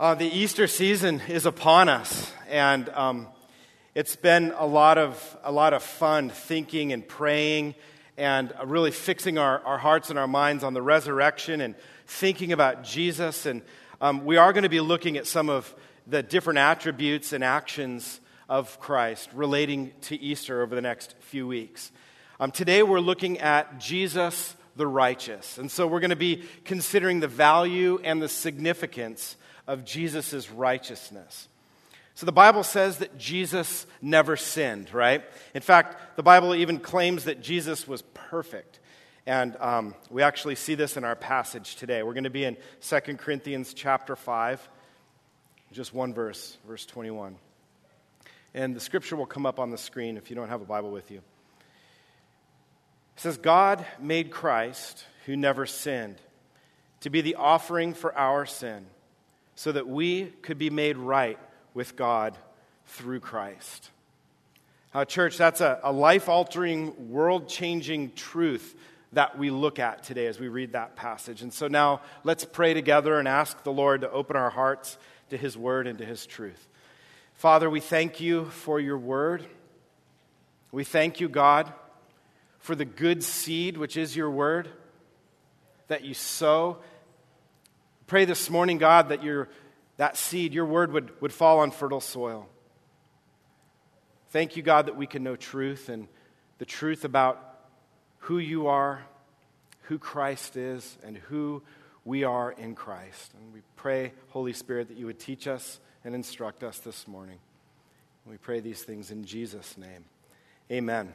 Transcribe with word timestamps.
Uh, 0.00 0.14
the 0.14 0.28
Easter 0.28 0.68
season 0.68 1.20
is 1.26 1.44
upon 1.44 1.88
us, 1.88 2.32
and 2.48 2.88
um, 2.90 3.26
it's 3.96 4.14
been 4.14 4.54
a 4.56 4.64
lot 4.64 4.96
of 4.96 5.36
a 5.42 5.50
lot 5.50 5.74
of 5.74 5.82
fun 5.82 6.30
thinking 6.30 6.92
and 6.92 7.08
praying, 7.08 7.74
and 8.16 8.52
really 8.64 8.92
fixing 8.92 9.38
our, 9.38 9.58
our 9.64 9.76
hearts 9.76 10.08
and 10.08 10.16
our 10.16 10.28
minds 10.28 10.62
on 10.62 10.72
the 10.72 10.80
resurrection 10.80 11.60
and 11.60 11.74
thinking 12.06 12.52
about 12.52 12.84
Jesus. 12.84 13.44
And 13.44 13.60
um, 14.00 14.24
we 14.24 14.36
are 14.36 14.52
going 14.52 14.62
to 14.62 14.68
be 14.68 14.80
looking 14.80 15.16
at 15.16 15.26
some 15.26 15.50
of 15.50 15.74
the 16.06 16.22
different 16.22 16.60
attributes 16.60 17.32
and 17.32 17.42
actions 17.42 18.20
of 18.48 18.78
Christ 18.78 19.28
relating 19.34 19.90
to 20.02 20.16
Easter 20.20 20.62
over 20.62 20.76
the 20.76 20.80
next 20.80 21.16
few 21.18 21.48
weeks. 21.48 21.90
Um, 22.38 22.52
today 22.52 22.84
we're 22.84 23.00
looking 23.00 23.40
at 23.40 23.80
Jesus 23.80 24.54
the 24.76 24.86
righteous, 24.86 25.58
and 25.58 25.68
so 25.68 25.88
we're 25.88 25.98
going 25.98 26.10
to 26.10 26.14
be 26.14 26.44
considering 26.64 27.18
the 27.18 27.26
value 27.26 27.98
and 28.04 28.22
the 28.22 28.28
significance 28.28 29.36
of 29.68 29.84
Jesus' 29.84 30.50
righteousness. 30.50 31.46
So 32.14 32.26
the 32.26 32.32
Bible 32.32 32.64
says 32.64 32.98
that 32.98 33.16
Jesus 33.16 33.86
never 34.02 34.36
sinned, 34.36 34.92
right? 34.92 35.22
In 35.54 35.62
fact, 35.62 36.16
the 36.16 36.22
Bible 36.24 36.52
even 36.52 36.80
claims 36.80 37.24
that 37.24 37.40
Jesus 37.40 37.86
was 37.86 38.02
perfect. 38.12 38.80
And 39.24 39.56
um, 39.60 39.94
we 40.10 40.22
actually 40.22 40.56
see 40.56 40.74
this 40.74 40.96
in 40.96 41.04
our 41.04 41.14
passage 41.14 41.76
today. 41.76 42.02
We're 42.02 42.14
going 42.14 42.24
to 42.24 42.30
be 42.30 42.44
in 42.44 42.56
2 42.80 43.00
Corinthians 43.18 43.72
chapter 43.72 44.16
5, 44.16 44.68
just 45.70 45.94
one 45.94 46.12
verse, 46.12 46.56
verse 46.66 46.84
21. 46.86 47.36
And 48.54 48.74
the 48.74 48.80
scripture 48.80 49.14
will 49.14 49.26
come 49.26 49.46
up 49.46 49.60
on 49.60 49.70
the 49.70 49.78
screen 49.78 50.16
if 50.16 50.30
you 50.30 50.34
don't 50.34 50.48
have 50.48 50.62
a 50.62 50.64
Bible 50.64 50.90
with 50.90 51.10
you. 51.12 51.18
It 51.18 53.20
says, 53.20 53.36
God 53.36 53.84
made 54.00 54.30
Christ, 54.30 55.04
who 55.26 55.36
never 55.36 55.66
sinned, 55.66 56.16
to 57.02 57.10
be 57.10 57.20
the 57.20 57.36
offering 57.36 57.94
for 57.94 58.16
our 58.16 58.46
sin 58.46 58.86
so 59.58 59.72
that 59.72 59.88
we 59.88 60.26
could 60.40 60.56
be 60.56 60.70
made 60.70 60.96
right 60.96 61.36
with 61.74 61.96
God 61.96 62.38
through 62.86 63.18
Christ. 63.18 63.90
Uh, 64.94 65.04
church, 65.04 65.36
that's 65.36 65.60
a, 65.60 65.80
a 65.82 65.90
life 65.90 66.28
altering, 66.28 67.10
world 67.10 67.48
changing 67.48 68.12
truth 68.12 68.76
that 69.14 69.36
we 69.36 69.50
look 69.50 69.80
at 69.80 70.04
today 70.04 70.26
as 70.26 70.38
we 70.38 70.46
read 70.46 70.74
that 70.74 70.94
passage. 70.94 71.42
And 71.42 71.52
so 71.52 71.66
now 71.66 72.02
let's 72.22 72.44
pray 72.44 72.72
together 72.72 73.18
and 73.18 73.26
ask 73.26 73.64
the 73.64 73.72
Lord 73.72 74.02
to 74.02 74.10
open 74.12 74.36
our 74.36 74.48
hearts 74.48 74.96
to 75.30 75.36
His 75.36 75.58
word 75.58 75.88
and 75.88 75.98
to 75.98 76.04
His 76.04 76.24
truth. 76.24 76.68
Father, 77.34 77.68
we 77.68 77.80
thank 77.80 78.20
you 78.20 78.44
for 78.44 78.78
your 78.78 78.96
word. 78.96 79.44
We 80.70 80.84
thank 80.84 81.18
you, 81.18 81.28
God, 81.28 81.72
for 82.60 82.76
the 82.76 82.84
good 82.84 83.24
seed, 83.24 83.76
which 83.76 83.96
is 83.96 84.14
your 84.14 84.30
word, 84.30 84.68
that 85.88 86.04
you 86.04 86.14
sow 86.14 86.78
Pray 88.08 88.24
this 88.24 88.48
morning, 88.48 88.78
God, 88.78 89.10
that 89.10 89.22
your, 89.22 89.50
that 89.98 90.16
seed, 90.16 90.54
your 90.54 90.64
word, 90.64 90.92
would, 90.92 91.10
would 91.20 91.30
fall 91.30 91.60
on 91.60 91.70
fertile 91.70 92.00
soil. 92.00 92.48
Thank 94.30 94.56
you, 94.56 94.62
God, 94.62 94.86
that 94.86 94.96
we 94.96 95.06
can 95.06 95.22
know 95.22 95.36
truth 95.36 95.90
and 95.90 96.08
the 96.56 96.64
truth 96.64 97.04
about 97.04 97.38
who 98.20 98.38
you 98.38 98.68
are, 98.68 99.04
who 99.82 99.98
Christ 99.98 100.56
is, 100.56 100.96
and 101.04 101.18
who 101.18 101.62
we 102.06 102.24
are 102.24 102.50
in 102.50 102.74
Christ. 102.74 103.34
And 103.38 103.52
we 103.52 103.60
pray, 103.76 104.14
Holy 104.28 104.54
Spirit, 104.54 104.88
that 104.88 104.96
you 104.96 105.04
would 105.04 105.18
teach 105.18 105.46
us 105.46 105.78
and 106.02 106.14
instruct 106.14 106.64
us 106.64 106.78
this 106.78 107.06
morning. 107.06 107.38
We 108.24 108.38
pray 108.38 108.60
these 108.60 108.82
things 108.82 109.10
in 109.10 109.26
Jesus' 109.26 109.76
name. 109.76 110.06
Amen. 110.72 111.12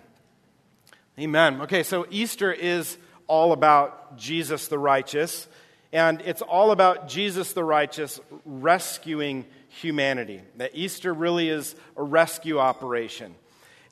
Amen. 1.18 1.62
Okay, 1.62 1.82
so 1.82 2.06
Easter 2.12 2.54
is 2.54 3.00
all 3.26 3.52
about 3.52 4.16
Jesus 4.16 4.68
the 4.68 4.78
righteous. 4.78 5.48
And 5.94 6.22
it's 6.26 6.42
all 6.42 6.72
about 6.72 7.08
Jesus 7.08 7.54
the 7.54 7.64
righteous 7.64 8.20
rescuing 8.46 9.46
humanity. 9.70 10.42
That 10.58 10.72
Easter 10.74 11.14
really 11.14 11.50
is 11.50 11.76
a 11.96 12.02
rescue 12.02 12.58
operation. 12.58 13.36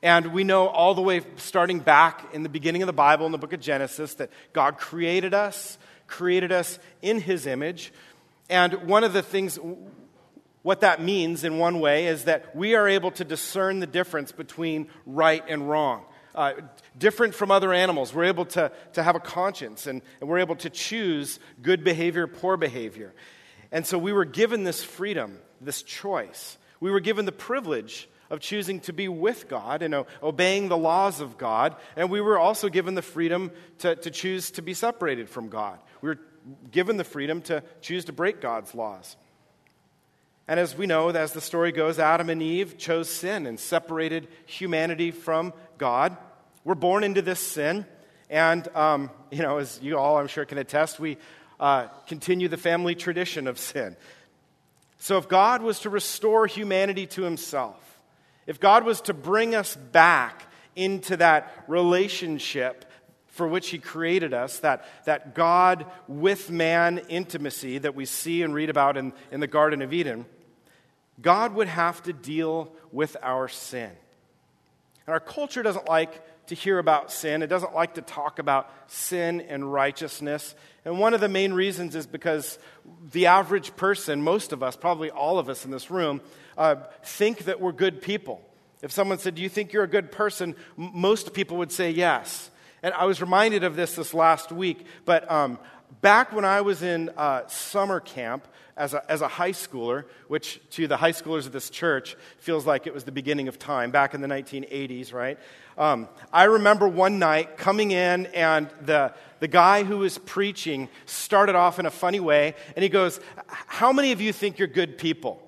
And 0.02 0.32
we 0.32 0.42
know 0.42 0.66
all 0.66 0.94
the 0.96 1.00
way 1.00 1.20
starting 1.36 1.78
back 1.78 2.34
in 2.34 2.42
the 2.42 2.48
beginning 2.48 2.82
of 2.82 2.88
the 2.88 2.92
Bible, 2.92 3.24
in 3.24 3.30
the 3.30 3.38
book 3.38 3.52
of 3.52 3.60
Genesis, 3.60 4.14
that 4.14 4.30
God 4.52 4.78
created 4.78 5.32
us, 5.32 5.78
created 6.08 6.50
us 6.50 6.80
in 7.02 7.20
his 7.20 7.46
image. 7.46 7.92
And 8.50 8.88
one 8.88 9.04
of 9.04 9.12
the 9.12 9.22
things, 9.22 9.60
what 10.62 10.80
that 10.80 11.00
means 11.00 11.44
in 11.44 11.58
one 11.58 11.78
way, 11.78 12.08
is 12.08 12.24
that 12.24 12.56
we 12.56 12.74
are 12.74 12.88
able 12.88 13.12
to 13.12 13.24
discern 13.24 13.78
the 13.78 13.86
difference 13.86 14.32
between 14.32 14.88
right 15.06 15.44
and 15.48 15.70
wrong 15.70 16.02
uh, 16.34 16.52
different 16.98 17.34
from 17.34 17.50
other 17.50 17.72
animals. 17.72 18.14
We're 18.14 18.24
able 18.24 18.46
to, 18.46 18.72
to 18.94 19.02
have 19.02 19.16
a 19.16 19.20
conscience 19.20 19.86
and, 19.86 20.02
and 20.20 20.28
we're 20.28 20.38
able 20.38 20.56
to 20.56 20.70
choose 20.70 21.38
good 21.60 21.84
behavior, 21.84 22.26
poor 22.26 22.56
behavior. 22.56 23.12
And 23.70 23.86
so 23.86 23.98
we 23.98 24.12
were 24.12 24.24
given 24.24 24.64
this 24.64 24.84
freedom, 24.84 25.38
this 25.60 25.82
choice. 25.82 26.58
We 26.80 26.90
were 26.90 27.00
given 27.00 27.24
the 27.24 27.32
privilege 27.32 28.08
of 28.30 28.40
choosing 28.40 28.80
to 28.80 28.92
be 28.92 29.08
with 29.08 29.48
God 29.48 29.82
and 29.82 30.06
obeying 30.22 30.68
the 30.68 30.76
laws 30.76 31.20
of 31.20 31.36
God. 31.36 31.76
And 31.96 32.10
we 32.10 32.20
were 32.20 32.38
also 32.38 32.68
given 32.68 32.94
the 32.94 33.02
freedom 33.02 33.50
to, 33.78 33.94
to 33.96 34.10
choose 34.10 34.50
to 34.52 34.62
be 34.62 34.74
separated 34.74 35.28
from 35.28 35.48
God. 35.48 35.78
We 36.00 36.08
were 36.08 36.18
given 36.70 36.96
the 36.96 37.04
freedom 37.04 37.42
to 37.42 37.62
choose 37.82 38.06
to 38.06 38.12
break 38.12 38.40
God's 38.40 38.74
laws. 38.74 39.16
And 40.48 40.58
as 40.58 40.76
we 40.76 40.86
know, 40.86 41.10
as 41.10 41.32
the 41.32 41.40
story 41.40 41.72
goes, 41.72 41.98
Adam 41.98 42.28
and 42.28 42.42
Eve 42.42 42.76
chose 42.76 43.08
sin 43.08 43.46
and 43.46 43.60
separated 43.60 44.28
humanity 44.46 45.10
from 45.10 45.52
God. 45.82 46.16
We're 46.62 46.76
born 46.76 47.02
into 47.02 47.22
this 47.22 47.40
sin. 47.40 47.84
And, 48.30 48.68
um, 48.76 49.10
you 49.32 49.42
know, 49.42 49.58
as 49.58 49.80
you 49.82 49.98
all, 49.98 50.16
I'm 50.16 50.28
sure, 50.28 50.44
can 50.44 50.58
attest, 50.58 51.00
we 51.00 51.18
uh, 51.58 51.88
continue 52.06 52.46
the 52.46 52.56
family 52.56 52.94
tradition 52.94 53.48
of 53.48 53.58
sin. 53.58 53.96
So 54.98 55.18
if 55.18 55.28
God 55.28 55.60
was 55.60 55.80
to 55.80 55.90
restore 55.90 56.46
humanity 56.46 57.08
to 57.08 57.22
himself, 57.22 58.00
if 58.46 58.60
God 58.60 58.84
was 58.84 59.00
to 59.02 59.12
bring 59.12 59.56
us 59.56 59.74
back 59.74 60.46
into 60.76 61.16
that 61.16 61.52
relationship 61.66 62.84
for 63.26 63.48
which 63.48 63.70
he 63.70 63.78
created 63.78 64.32
us, 64.32 64.60
that, 64.60 64.84
that 65.06 65.34
God 65.34 65.84
with 66.06 66.48
man 66.48 66.98
intimacy 67.08 67.78
that 67.78 67.96
we 67.96 68.04
see 68.04 68.44
and 68.44 68.54
read 68.54 68.70
about 68.70 68.96
in, 68.96 69.12
in 69.32 69.40
the 69.40 69.48
Garden 69.48 69.82
of 69.82 69.92
Eden, 69.92 70.26
God 71.20 71.54
would 71.54 71.66
have 71.66 72.04
to 72.04 72.12
deal 72.12 72.72
with 72.92 73.16
our 73.20 73.48
sin. 73.48 73.90
And 75.06 75.14
our 75.14 75.20
culture 75.20 75.62
doesn't 75.62 75.88
like 75.88 76.46
to 76.46 76.54
hear 76.54 76.78
about 76.78 77.12
sin, 77.12 77.42
it 77.42 77.46
doesn't 77.46 77.74
like 77.74 77.94
to 77.94 78.02
talk 78.02 78.38
about 78.38 78.70
sin 78.88 79.40
and 79.40 79.72
righteousness. 79.72 80.54
And 80.84 80.98
one 80.98 81.14
of 81.14 81.20
the 81.20 81.28
main 81.28 81.52
reasons 81.52 81.94
is 81.94 82.06
because 82.06 82.58
the 83.12 83.26
average 83.26 83.76
person, 83.76 84.22
most 84.22 84.52
of 84.52 84.62
us, 84.62 84.74
probably 84.74 85.10
all 85.10 85.38
of 85.38 85.48
us 85.48 85.64
in 85.64 85.70
this 85.70 85.90
room, 85.90 86.20
uh, 86.58 86.76
think 87.04 87.44
that 87.44 87.60
we're 87.60 87.72
good 87.72 88.02
people. 88.02 88.42
If 88.82 88.90
someone 88.90 89.18
said, 89.18 89.36
Do 89.36 89.42
you 89.42 89.48
think 89.48 89.72
you're 89.72 89.84
a 89.84 89.88
good 89.88 90.10
person? 90.10 90.56
M- 90.76 90.90
most 90.94 91.32
people 91.32 91.58
would 91.58 91.70
say 91.70 91.90
yes. 91.90 92.50
And 92.82 92.92
I 92.94 93.04
was 93.04 93.20
reminded 93.20 93.62
of 93.62 93.76
this 93.76 93.94
this 93.94 94.12
last 94.12 94.50
week, 94.50 94.84
but 95.04 95.30
um, 95.30 95.60
back 96.00 96.32
when 96.32 96.44
I 96.44 96.62
was 96.62 96.82
in 96.82 97.10
uh, 97.16 97.46
summer 97.46 98.00
camp 98.00 98.48
as 98.76 98.94
a, 98.94 99.10
as 99.10 99.20
a 99.20 99.28
high 99.28 99.52
schooler, 99.52 100.04
which 100.28 100.60
to 100.70 100.86
the 100.86 100.96
high 100.96 101.12
schoolers 101.12 101.46
of 101.46 101.52
this 101.52 101.70
church 101.70 102.16
feels 102.38 102.66
like 102.66 102.86
it 102.86 102.94
was 102.94 103.04
the 103.04 103.12
beginning 103.12 103.48
of 103.48 103.58
time, 103.58 103.90
back 103.90 104.14
in 104.14 104.20
the 104.20 104.28
1980s, 104.28 105.12
right? 105.12 105.38
Um, 105.76 106.08
I 106.32 106.44
remember 106.44 106.88
one 106.88 107.18
night 107.18 107.56
coming 107.56 107.90
in, 107.90 108.26
and 108.26 108.68
the, 108.80 109.14
the 109.40 109.48
guy 109.48 109.84
who 109.84 109.98
was 109.98 110.18
preaching 110.18 110.88
started 111.06 111.54
off 111.54 111.78
in 111.78 111.86
a 111.86 111.90
funny 111.90 112.20
way, 112.20 112.54
and 112.76 112.82
he 112.82 112.88
goes, 112.88 113.20
How 113.46 113.92
many 113.92 114.12
of 114.12 114.20
you 114.20 114.32
think 114.32 114.58
you're 114.58 114.68
good 114.68 114.98
people? 114.98 115.42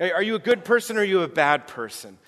Are 0.00 0.22
you 0.22 0.34
a 0.34 0.40
good 0.40 0.64
person 0.64 0.96
or 0.96 1.00
are 1.00 1.04
you 1.04 1.22
a 1.22 1.28
bad 1.28 1.68
person? 1.68 2.18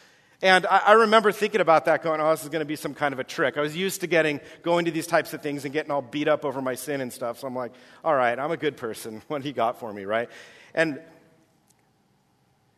And 0.47 0.65
I, 0.67 0.79
I 0.79 0.93
remember 0.93 1.33
thinking 1.33 1.61
about 1.61 1.87
that, 1.87 2.05
going, 2.05 2.21
oh, 2.21 2.31
this 2.31 2.45
is 2.45 2.51
going 2.51 2.61
to 2.61 2.67
be 2.67 2.77
some 2.77 2.95
kind 2.95 3.13
of 3.13 3.19
a 3.19 3.25
trick. 3.25 3.59
I 3.59 3.63
was 3.63 3.75
used 3.75 4.03
to 4.03 4.07
getting, 4.07 4.41
going 4.63 4.85
to 4.85 4.93
these 4.93 5.09
types 5.09 5.35
of 5.35 5.43
things 5.43 5.65
and 5.65 5.75
getting 5.75 5.91
all 5.91 6.03
beat 6.03 6.29
up 6.29 6.45
over 6.45 6.63
my 6.63 6.77
sin 6.77 7.01
and 7.01 7.13
stuff. 7.13 7.41
So 7.41 7.49
I'm 7.49 7.57
like, 7.57 7.73
all 8.05 8.15
right, 8.15 8.39
I'm 8.39 8.53
a 8.53 8.57
good 8.57 8.77
person. 8.77 9.23
What 9.27 9.43
he 9.43 9.53
got 9.53 9.81
for 9.81 9.93
me, 9.93 10.05
right? 10.05 10.31
And, 10.73 11.01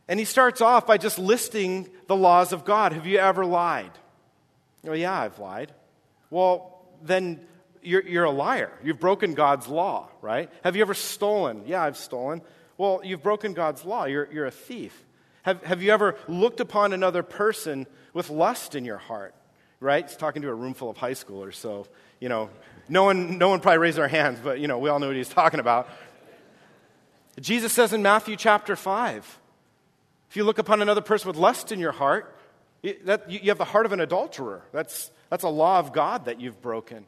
and 0.08 0.18
he 0.18 0.24
starts 0.24 0.62
off 0.62 0.86
by 0.86 0.96
just 0.96 1.18
listing 1.18 1.90
the 2.06 2.16
laws 2.16 2.54
of 2.54 2.64
God. 2.64 2.94
Have 2.94 3.06
you 3.06 3.18
ever 3.18 3.44
lied? 3.44 3.92
Oh, 4.86 4.94
yeah, 4.94 5.20
I've 5.20 5.38
lied. 5.38 5.70
Well, 6.30 6.80
then 7.02 7.38
you're, 7.82 8.02
you're 8.02 8.24
a 8.24 8.30
liar. 8.30 8.72
You've 8.82 8.98
broken 8.98 9.34
God's 9.34 9.68
law, 9.68 10.08
right? 10.22 10.50
Have 10.64 10.74
you 10.74 10.80
ever 10.80 10.94
stolen? 10.94 11.64
Yeah, 11.66 11.82
I've 11.82 11.98
stolen. 11.98 12.40
Well, 12.78 13.02
you've 13.04 13.22
broken 13.22 13.52
God's 13.52 13.84
law. 13.84 14.04
You're, 14.04 14.32
you're 14.32 14.46
a 14.46 14.50
thief. 14.50 15.04
Have, 15.48 15.62
have 15.62 15.82
you 15.82 15.92
ever 15.92 16.14
looked 16.28 16.60
upon 16.60 16.92
another 16.92 17.22
person 17.22 17.86
with 18.12 18.28
lust 18.28 18.74
in 18.74 18.84
your 18.84 18.98
heart? 18.98 19.34
Right? 19.80 20.06
He's 20.06 20.14
talking 20.14 20.42
to 20.42 20.48
a 20.50 20.54
room 20.54 20.74
full 20.74 20.90
of 20.90 20.98
high 20.98 21.12
schoolers, 21.12 21.54
so, 21.54 21.86
you 22.20 22.28
know, 22.28 22.50
no 22.86 23.04
one, 23.04 23.38
no 23.38 23.48
one 23.48 23.60
probably 23.60 23.78
raised 23.78 23.96
their 23.96 24.08
hands, 24.08 24.40
but, 24.44 24.60
you 24.60 24.68
know, 24.68 24.76
we 24.78 24.90
all 24.90 24.98
know 24.98 25.06
what 25.06 25.16
he's 25.16 25.28
talking 25.40 25.58
about. 25.58 25.88
Jesus 27.40 27.72
says 27.72 27.94
in 27.94 28.02
Matthew 28.02 28.36
chapter 28.36 28.76
5 28.76 29.38
if 30.28 30.36
you 30.36 30.44
look 30.44 30.58
upon 30.58 30.82
another 30.82 31.00
person 31.00 31.28
with 31.28 31.38
lust 31.38 31.72
in 31.72 31.80
your 31.80 31.92
heart, 31.92 32.36
that, 33.04 33.30
you 33.30 33.48
have 33.48 33.56
the 33.56 33.64
heart 33.64 33.86
of 33.86 33.92
an 33.92 34.00
adulterer. 34.00 34.64
That's, 34.70 35.10
that's 35.30 35.44
a 35.44 35.48
law 35.48 35.78
of 35.78 35.94
God 35.94 36.26
that 36.26 36.42
you've 36.42 36.60
broken. 36.60 37.06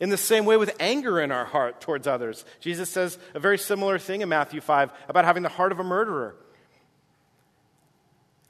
In 0.00 0.08
the 0.08 0.16
same 0.16 0.46
way, 0.46 0.56
with 0.56 0.74
anger 0.80 1.20
in 1.20 1.30
our 1.30 1.44
heart 1.44 1.82
towards 1.82 2.06
others. 2.06 2.46
Jesus 2.60 2.88
says 2.88 3.18
a 3.34 3.38
very 3.38 3.58
similar 3.58 3.98
thing 3.98 4.22
in 4.22 4.30
Matthew 4.30 4.62
5 4.62 4.90
about 5.08 5.26
having 5.26 5.42
the 5.42 5.50
heart 5.50 5.72
of 5.72 5.78
a 5.78 5.84
murderer. 5.84 6.36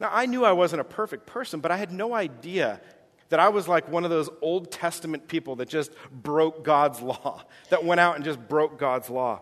Now, 0.00 0.10
I 0.12 0.26
knew 0.26 0.44
I 0.44 0.52
wasn't 0.52 0.80
a 0.80 0.84
perfect 0.84 1.26
person, 1.26 1.60
but 1.60 1.70
I 1.70 1.76
had 1.76 1.92
no 1.92 2.14
idea 2.14 2.80
that 3.28 3.40
I 3.40 3.48
was 3.48 3.66
like 3.68 3.88
one 3.88 4.04
of 4.04 4.10
those 4.10 4.28
Old 4.42 4.70
Testament 4.70 5.28
people 5.28 5.56
that 5.56 5.68
just 5.68 5.92
broke 6.10 6.64
God's 6.64 7.00
law, 7.02 7.44
that 7.70 7.84
went 7.84 8.00
out 8.00 8.16
and 8.16 8.24
just 8.24 8.48
broke 8.48 8.78
God's 8.78 9.10
law. 9.10 9.40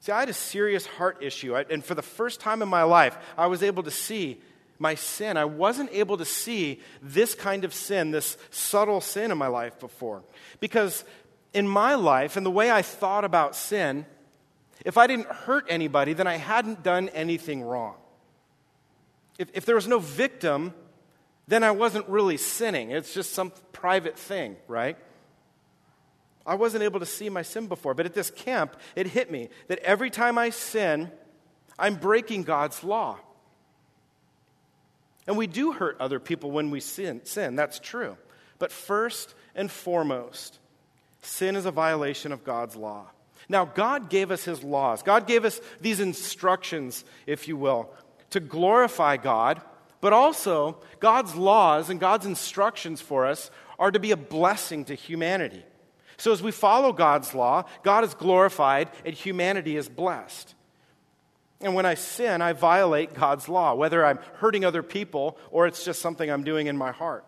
See, 0.00 0.12
I 0.12 0.20
had 0.20 0.30
a 0.30 0.34
serious 0.34 0.86
heart 0.86 1.22
issue, 1.22 1.54
and 1.54 1.84
for 1.84 1.94
the 1.94 2.02
first 2.02 2.40
time 2.40 2.62
in 2.62 2.68
my 2.68 2.84
life, 2.84 3.18
I 3.36 3.48
was 3.48 3.62
able 3.62 3.82
to 3.82 3.90
see 3.90 4.40
my 4.78 4.94
sin. 4.94 5.36
I 5.36 5.44
wasn't 5.44 5.90
able 5.92 6.16
to 6.16 6.24
see 6.24 6.80
this 7.02 7.34
kind 7.34 7.64
of 7.64 7.74
sin, 7.74 8.10
this 8.10 8.38
subtle 8.50 9.02
sin 9.02 9.30
in 9.30 9.36
my 9.36 9.48
life 9.48 9.78
before. 9.78 10.22
Because 10.58 11.04
in 11.52 11.68
my 11.68 11.96
life 11.96 12.36
and 12.36 12.46
the 12.46 12.50
way 12.50 12.70
I 12.70 12.80
thought 12.80 13.24
about 13.24 13.54
sin, 13.54 14.06
if 14.84 14.96
I 14.96 15.06
didn't 15.06 15.26
hurt 15.26 15.66
anybody, 15.68 16.14
then 16.14 16.26
I 16.26 16.36
hadn't 16.36 16.82
done 16.82 17.10
anything 17.10 17.62
wrong. 17.62 17.96
If, 19.40 19.50
if 19.54 19.64
there 19.64 19.74
was 19.74 19.88
no 19.88 19.98
victim, 19.98 20.74
then 21.48 21.64
I 21.64 21.70
wasn't 21.70 22.06
really 22.10 22.36
sinning. 22.36 22.90
It's 22.90 23.14
just 23.14 23.32
some 23.32 23.52
private 23.72 24.18
thing, 24.18 24.56
right? 24.68 24.98
I 26.44 26.56
wasn't 26.56 26.84
able 26.84 27.00
to 27.00 27.06
see 27.06 27.30
my 27.30 27.40
sin 27.40 27.66
before. 27.66 27.94
But 27.94 28.04
at 28.04 28.12
this 28.12 28.30
camp, 28.30 28.76
it 28.94 29.06
hit 29.06 29.30
me 29.30 29.48
that 29.68 29.78
every 29.78 30.10
time 30.10 30.36
I 30.36 30.50
sin, 30.50 31.10
I'm 31.78 31.94
breaking 31.94 32.42
God's 32.42 32.84
law. 32.84 33.18
And 35.26 35.38
we 35.38 35.46
do 35.46 35.72
hurt 35.72 35.96
other 36.00 36.20
people 36.20 36.50
when 36.50 36.70
we 36.70 36.80
sin, 36.80 37.22
sin, 37.24 37.56
that's 37.56 37.78
true. 37.78 38.18
But 38.58 38.70
first 38.70 39.34
and 39.54 39.70
foremost, 39.70 40.58
sin 41.22 41.56
is 41.56 41.64
a 41.64 41.70
violation 41.70 42.32
of 42.32 42.44
God's 42.44 42.76
law. 42.76 43.06
Now, 43.48 43.64
God 43.64 44.10
gave 44.10 44.30
us 44.30 44.44
His 44.44 44.62
laws. 44.62 45.02
God 45.02 45.26
gave 45.26 45.46
us 45.46 45.62
these 45.80 46.00
instructions, 46.00 47.06
if 47.26 47.48
you 47.48 47.56
will, 47.56 47.90
to 48.30 48.40
glorify 48.40 49.16
God, 49.16 49.60
but 50.00 50.12
also 50.12 50.78
God's 50.98 51.34
laws 51.34 51.90
and 51.90 52.00
God's 52.00 52.26
instructions 52.26 53.00
for 53.00 53.26
us 53.26 53.50
are 53.78 53.90
to 53.90 53.98
be 53.98 54.12
a 54.12 54.16
blessing 54.16 54.84
to 54.86 54.94
humanity. 54.94 55.64
So, 56.16 56.32
as 56.32 56.42
we 56.42 56.52
follow 56.52 56.92
God's 56.92 57.34
law, 57.34 57.64
God 57.82 58.04
is 58.04 58.14
glorified 58.14 58.90
and 59.04 59.14
humanity 59.14 59.76
is 59.76 59.88
blessed. 59.88 60.54
And 61.62 61.74
when 61.74 61.86
I 61.86 61.94
sin, 61.94 62.40
I 62.40 62.52
violate 62.52 63.14
God's 63.14 63.48
law, 63.48 63.74
whether 63.74 64.04
I'm 64.04 64.18
hurting 64.34 64.64
other 64.64 64.82
people 64.82 65.38
or 65.50 65.66
it's 65.66 65.84
just 65.84 66.00
something 66.00 66.30
I'm 66.30 66.44
doing 66.44 66.66
in 66.66 66.76
my 66.76 66.90
heart. 66.90 67.24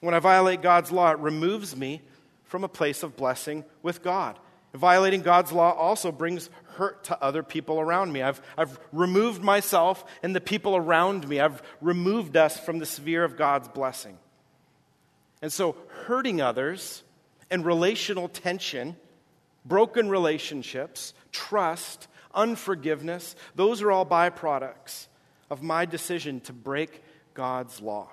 When 0.00 0.14
I 0.14 0.20
violate 0.20 0.62
God's 0.62 0.92
law, 0.92 1.10
it 1.12 1.18
removes 1.18 1.76
me 1.76 2.02
from 2.44 2.62
a 2.62 2.68
place 2.68 3.02
of 3.02 3.16
blessing 3.16 3.64
with 3.82 4.02
God. 4.02 4.38
Violating 4.74 5.22
God's 5.22 5.52
law 5.52 5.72
also 5.72 6.10
brings 6.10 6.50
hurt 6.76 7.04
to 7.04 7.22
other 7.22 7.42
people 7.42 7.80
around 7.80 8.12
me. 8.12 8.22
I've, 8.22 8.40
I've 8.56 8.78
removed 8.92 9.42
myself 9.42 10.04
and 10.22 10.34
the 10.34 10.40
people 10.40 10.76
around 10.76 11.26
me. 11.28 11.40
I've 11.40 11.62
removed 11.80 12.36
us 12.36 12.58
from 12.58 12.78
the 12.78 12.86
sphere 12.86 13.24
of 13.24 13.36
God's 13.36 13.68
blessing. 13.68 14.18
And 15.42 15.52
so, 15.52 15.76
hurting 16.06 16.40
others 16.40 17.02
and 17.50 17.64
relational 17.64 18.28
tension, 18.28 18.96
broken 19.64 20.08
relationships, 20.08 21.14
trust, 21.32 22.08
unforgiveness, 22.34 23.36
those 23.54 23.82
are 23.82 23.92
all 23.92 24.06
byproducts 24.06 25.06
of 25.50 25.62
my 25.62 25.84
decision 25.84 26.40
to 26.40 26.52
break 26.52 27.02
God's 27.34 27.80
law. 27.80 28.08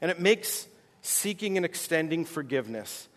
And 0.00 0.10
it 0.10 0.20
makes 0.20 0.66
seeking 1.02 1.56
and 1.56 1.64
extending 1.64 2.24
forgiveness 2.24 3.08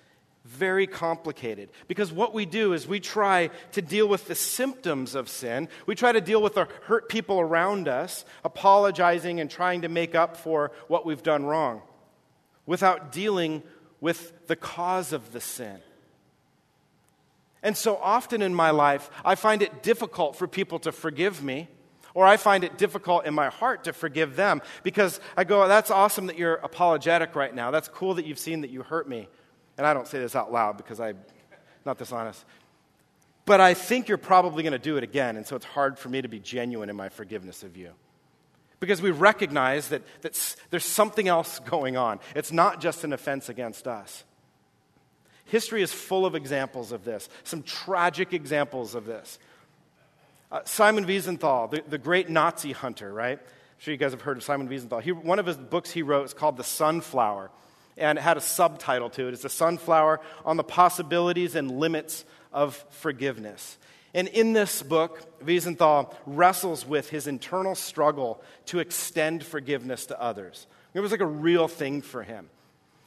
very 0.43 0.87
complicated 0.87 1.69
because 1.87 2.11
what 2.11 2.33
we 2.33 2.45
do 2.45 2.73
is 2.73 2.87
we 2.87 2.99
try 2.99 3.49
to 3.73 3.81
deal 3.81 4.07
with 4.07 4.27
the 4.27 4.35
symptoms 4.35 5.13
of 5.13 5.29
sin. 5.29 5.69
We 5.85 5.93
try 5.93 6.11
to 6.11 6.21
deal 6.21 6.41
with 6.41 6.55
the 6.55 6.67
hurt 6.83 7.09
people 7.09 7.39
around 7.39 7.87
us, 7.87 8.25
apologizing 8.43 9.39
and 9.39 9.49
trying 9.49 9.83
to 9.83 9.89
make 9.89 10.15
up 10.15 10.35
for 10.35 10.71
what 10.87 11.05
we've 11.05 11.21
done 11.21 11.45
wrong 11.45 11.81
without 12.65 13.11
dealing 13.11 13.61
with 13.99 14.47
the 14.47 14.55
cause 14.55 15.13
of 15.13 15.31
the 15.31 15.41
sin. 15.41 15.79
And 17.63 17.77
so 17.77 17.97
often 17.97 18.41
in 18.41 18.55
my 18.55 18.71
life, 18.71 19.11
I 19.23 19.35
find 19.35 19.61
it 19.61 19.83
difficult 19.83 20.35
for 20.35 20.47
people 20.47 20.79
to 20.79 20.91
forgive 20.91 21.43
me, 21.43 21.67
or 22.15 22.25
I 22.25 22.37
find 22.37 22.63
it 22.63 22.79
difficult 22.79 23.25
in 23.25 23.35
my 23.35 23.49
heart 23.49 23.83
to 23.83 23.93
forgive 23.93 24.35
them 24.35 24.63
because 24.81 25.19
I 25.37 25.43
go, 25.43 25.67
That's 25.67 25.91
awesome 25.91 26.25
that 26.25 26.37
you're 26.37 26.55
apologetic 26.55 27.35
right 27.35 27.53
now. 27.53 27.69
That's 27.69 27.87
cool 27.87 28.15
that 28.15 28.25
you've 28.25 28.39
seen 28.39 28.61
that 28.61 28.71
you 28.71 28.81
hurt 28.81 29.07
me. 29.07 29.27
And 29.77 29.87
I 29.87 29.93
don't 29.93 30.07
say 30.07 30.19
this 30.19 30.35
out 30.35 30.51
loud 30.51 30.77
because 30.77 30.99
I'm 30.99 31.17
not 31.85 31.97
dishonest. 31.97 32.45
But 33.45 33.59
I 33.59 33.73
think 33.73 34.07
you're 34.07 34.17
probably 34.17 34.63
going 34.63 34.73
to 34.73 34.79
do 34.79 34.97
it 34.97 35.03
again, 35.03 35.35
and 35.35 35.45
so 35.45 35.55
it's 35.55 35.65
hard 35.65 35.97
for 35.97 36.09
me 36.09 36.21
to 36.21 36.27
be 36.27 36.39
genuine 36.39 36.89
in 36.89 36.95
my 36.95 37.09
forgiveness 37.09 37.63
of 37.63 37.75
you. 37.75 37.91
Because 38.79 39.01
we 39.01 39.11
recognize 39.11 39.89
that, 39.89 40.01
that 40.21 40.55
there's 40.69 40.85
something 40.85 41.27
else 41.27 41.59
going 41.59 41.97
on. 41.97 42.19
It's 42.35 42.51
not 42.51 42.81
just 42.81 43.03
an 43.03 43.13
offense 43.13 43.49
against 43.49 43.87
us. 43.87 44.23
History 45.45 45.81
is 45.81 45.91
full 45.91 46.25
of 46.25 46.35
examples 46.35 46.91
of 46.91 47.03
this, 47.03 47.29
some 47.43 47.63
tragic 47.63 48.33
examples 48.33 48.95
of 48.95 49.05
this. 49.05 49.37
Uh, 50.51 50.61
Simon 50.65 51.05
Wiesenthal, 51.05 51.69
the, 51.69 51.83
the 51.87 51.97
great 51.97 52.29
Nazi 52.29 52.71
hunter, 52.71 53.11
right? 53.11 53.39
I'm 53.39 53.45
sure 53.79 53.91
you 53.91 53.97
guys 53.97 54.11
have 54.11 54.21
heard 54.21 54.37
of 54.37 54.43
Simon 54.43 54.69
Wiesenthal. 54.69 55.01
He, 55.01 55.11
one 55.11 55.39
of 55.39 55.45
his 55.45 55.57
books 55.57 55.91
he 55.91 56.03
wrote 56.03 56.25
is 56.25 56.33
called 56.33 56.57
The 56.57 56.63
Sunflower, 56.63 57.51
and 57.97 58.17
it 58.17 58.21
had 58.21 58.37
a 58.37 58.41
subtitle 58.41 59.09
to 59.11 59.27
it. 59.27 59.33
It's 59.33 59.43
The 59.43 59.49
Sunflower 59.49 60.19
on 60.45 60.57
the 60.57 60.63
Possibilities 60.63 61.55
and 61.55 61.79
Limits 61.79 62.25
of 62.51 62.83
Forgiveness. 62.89 63.77
And 64.13 64.27
in 64.27 64.53
this 64.53 64.83
book, 64.83 65.39
Wiesenthal 65.43 66.13
wrestles 66.25 66.85
with 66.85 67.09
his 67.09 67.27
internal 67.27 67.75
struggle 67.75 68.41
to 68.65 68.79
extend 68.79 69.43
forgiveness 69.43 70.07
to 70.07 70.21
others. 70.21 70.67
It 70.93 70.99
was 70.99 71.11
like 71.11 71.21
a 71.21 71.25
real 71.25 71.67
thing 71.67 72.01
for 72.01 72.23
him. 72.23 72.49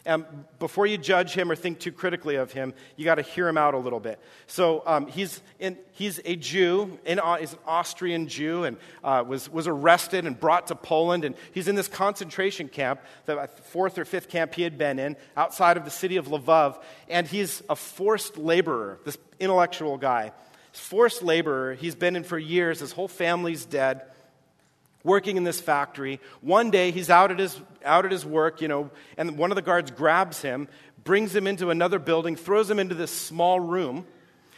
And 0.07 0.27
before 0.59 0.87
you 0.87 0.99
judge 0.99 1.33
him 1.33 1.51
or 1.51 1.57
think 1.57 1.81
too 1.81 1.93
critically 1.93 2.35
of 2.37 2.53
him, 2.53 2.75
you 2.97 3.07
got 3.07 3.15
to 3.15 3.23
hear 3.23 3.49
him 3.49 3.57
out 3.57 3.73
a 3.73 3.79
little 3.79 4.01
bit. 4.01 4.21
So 4.47 4.83
um, 4.85 5.07
he's, 5.07 5.41
in, 5.59 5.79
he's 5.93 6.21
a 6.27 6.37
Jew, 6.37 6.99
in, 7.07 7.19
he's 7.41 7.55
an 7.55 7.59
Austrian 7.67 8.29
Jew, 8.29 8.65
and 8.65 8.77
uh, 9.03 9.25
was, 9.27 9.49
was 9.49 9.67
arrested 9.67 10.27
and 10.27 10.39
brought 10.39 10.67
to 10.67 10.75
Poland. 10.75 11.25
And 11.25 11.35
he's 11.53 11.69
in 11.69 11.75
this 11.75 11.89
concentration 11.89 12.69
camp, 12.69 13.01
the 13.25 13.49
fourth 13.65 13.99
or 13.99 14.05
fifth 14.05 14.29
camp 14.29 14.55
he 14.55 14.63
had 14.63 14.77
been 14.77 14.99
in, 14.99 15.17
outside 15.39 15.79
of 15.79 15.87
the 15.87 15.91
city 15.91 16.19
of 16.19 16.27
Lvov. 16.27 16.83
And 17.09 17.27
he's 17.27 17.63
a 17.71 17.77
forced 17.77 18.37
laborer, 18.37 18.99
this 19.07 19.17
intellectual 19.41 19.97
guy. 19.97 20.33
Forced 20.73 21.23
laborer, 21.23 21.75
he's 21.75 21.95
been 21.95 22.15
in 22.15 22.25
for 22.25 22.39
years, 22.39 22.81
his 22.81 22.93
whole 22.93 23.09
family's 23.09 23.65
dead 23.65 24.03
working 25.05 25.37
in 25.37 25.45
this 25.45 25.61
factory. 25.61 26.19
One 26.41 26.71
day 26.71 26.91
he's 26.91 27.11
out 27.11 27.31
at 27.31 27.39
his, 27.39 27.61
out 27.85 28.05
at 28.05 28.11
his 28.11 28.27
work, 28.27 28.61
you 28.61 28.69
know, 28.69 28.91
and 29.17 29.39
one 29.39 29.53
of 29.53 29.55
the 29.55 29.63
guards 29.63 29.91
grabs 29.91 30.43
him, 30.43 30.67
brings 31.05 31.37
him 31.37 31.47
into 31.47 31.71
another 31.71 31.99
building, 31.99 32.35
throws 32.35 32.69
him 32.69 32.81
into 32.81 32.95
this 32.95 33.13
small 33.13 33.61
room. 33.61 34.07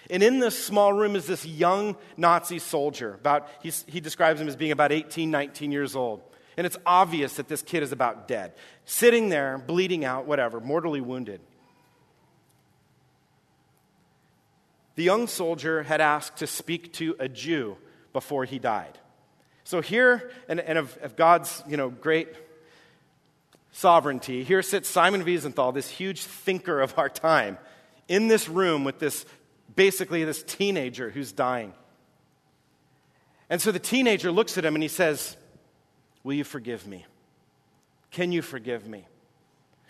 And 0.09 0.23
in 0.23 0.39
this 0.39 0.57
small 0.57 0.93
room 0.93 1.17
is 1.17 1.27
this 1.27 1.45
young 1.45 1.97
Nazi 2.17 2.61
soldier. 2.61 3.15
About, 3.15 3.49
he 3.61 4.01
describes 4.01 4.41
him 4.41 4.47
as 4.47 4.55
being 4.55 4.71
about 4.71 4.93
18, 4.93 5.31
19 5.31 5.73
years 5.73 5.97
old. 5.97 6.23
And 6.57 6.65
it's 6.65 6.79
obvious 6.87 7.35
that 7.35 7.49
this 7.49 7.61
kid 7.61 7.83
is 7.83 7.93
about 7.93 8.29
dead. 8.29 8.55
Sitting 8.85 9.29
there, 9.29 9.59
bleeding 9.59 10.05
out, 10.05 10.27
whatever, 10.27 10.61
mortally 10.61 11.01
wounded. 11.01 11.41
The 14.95 15.03
young 15.03 15.27
soldier 15.27 15.83
had 15.83 16.01
asked 16.01 16.39
to 16.39 16.47
speak 16.47 16.93
to 16.95 17.17
a 17.19 17.29
Jew 17.29 17.77
before 18.15 18.47
he 18.47 18.59
died. 18.59 18.99
So 19.67 19.81
here, 19.81 20.31
and, 20.49 20.61
and 20.61 20.79
of, 20.79 20.97
of 21.03 21.17
God's 21.17 21.61
you 21.67 21.77
know, 21.77 21.91
great 21.91 22.29
sovereignty, 23.73 24.45
here 24.45 24.63
sits 24.63 24.89
Simon 24.89 25.25
Wiesenthal, 25.25 25.75
this 25.75 25.91
huge 25.91 26.23
thinker 26.23 26.81
of 26.81 26.97
our 26.97 27.09
time, 27.09 27.59
in 28.07 28.29
this 28.29 28.49
room 28.49 28.85
with 28.85 29.01
this 29.01 29.27
basically 29.75 30.23
this 30.23 30.45
teenager 30.45 31.11
who's 31.11 31.33
dying. 31.33 31.75
And 33.51 33.61
so 33.61 33.73
the 33.73 33.81
teenager 33.81 34.31
looks 34.31 34.57
at 34.57 34.65
him 34.65 34.77
and 34.77 34.85
he 34.85 34.89
says, 34.89 35.37
Will 36.23 36.35
you 36.35 36.45
forgive 36.45 36.87
me? 36.87 37.05
Can 38.13 38.31
you 38.31 38.43
forgive 38.43 38.87
me? 38.87 39.05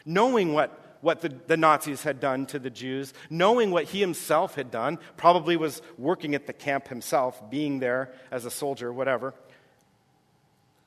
Knowing 0.07 0.55
what, 0.55 0.99
what 1.03 1.21
the, 1.21 1.29
the 1.29 1.59
Nazis 1.59 2.03
had 2.03 2.19
done 2.19 2.47
to 2.47 2.59
the 2.59 2.71
Jews, 2.71 3.13
knowing 3.29 3.71
what 3.71 3.85
he 3.85 4.01
himself 4.01 4.55
had 4.55 4.71
done, 4.71 4.99
probably 5.19 5.59
was 5.59 5.83
working 5.99 6.35
at 6.35 6.47
the 6.47 6.55
camp 6.55 6.89
himself, 6.89 7.51
being 7.51 7.79
there 7.79 8.15
as 8.31 8.47
a 8.47 8.51
soldier, 8.51 8.91
whatever. 8.91 9.35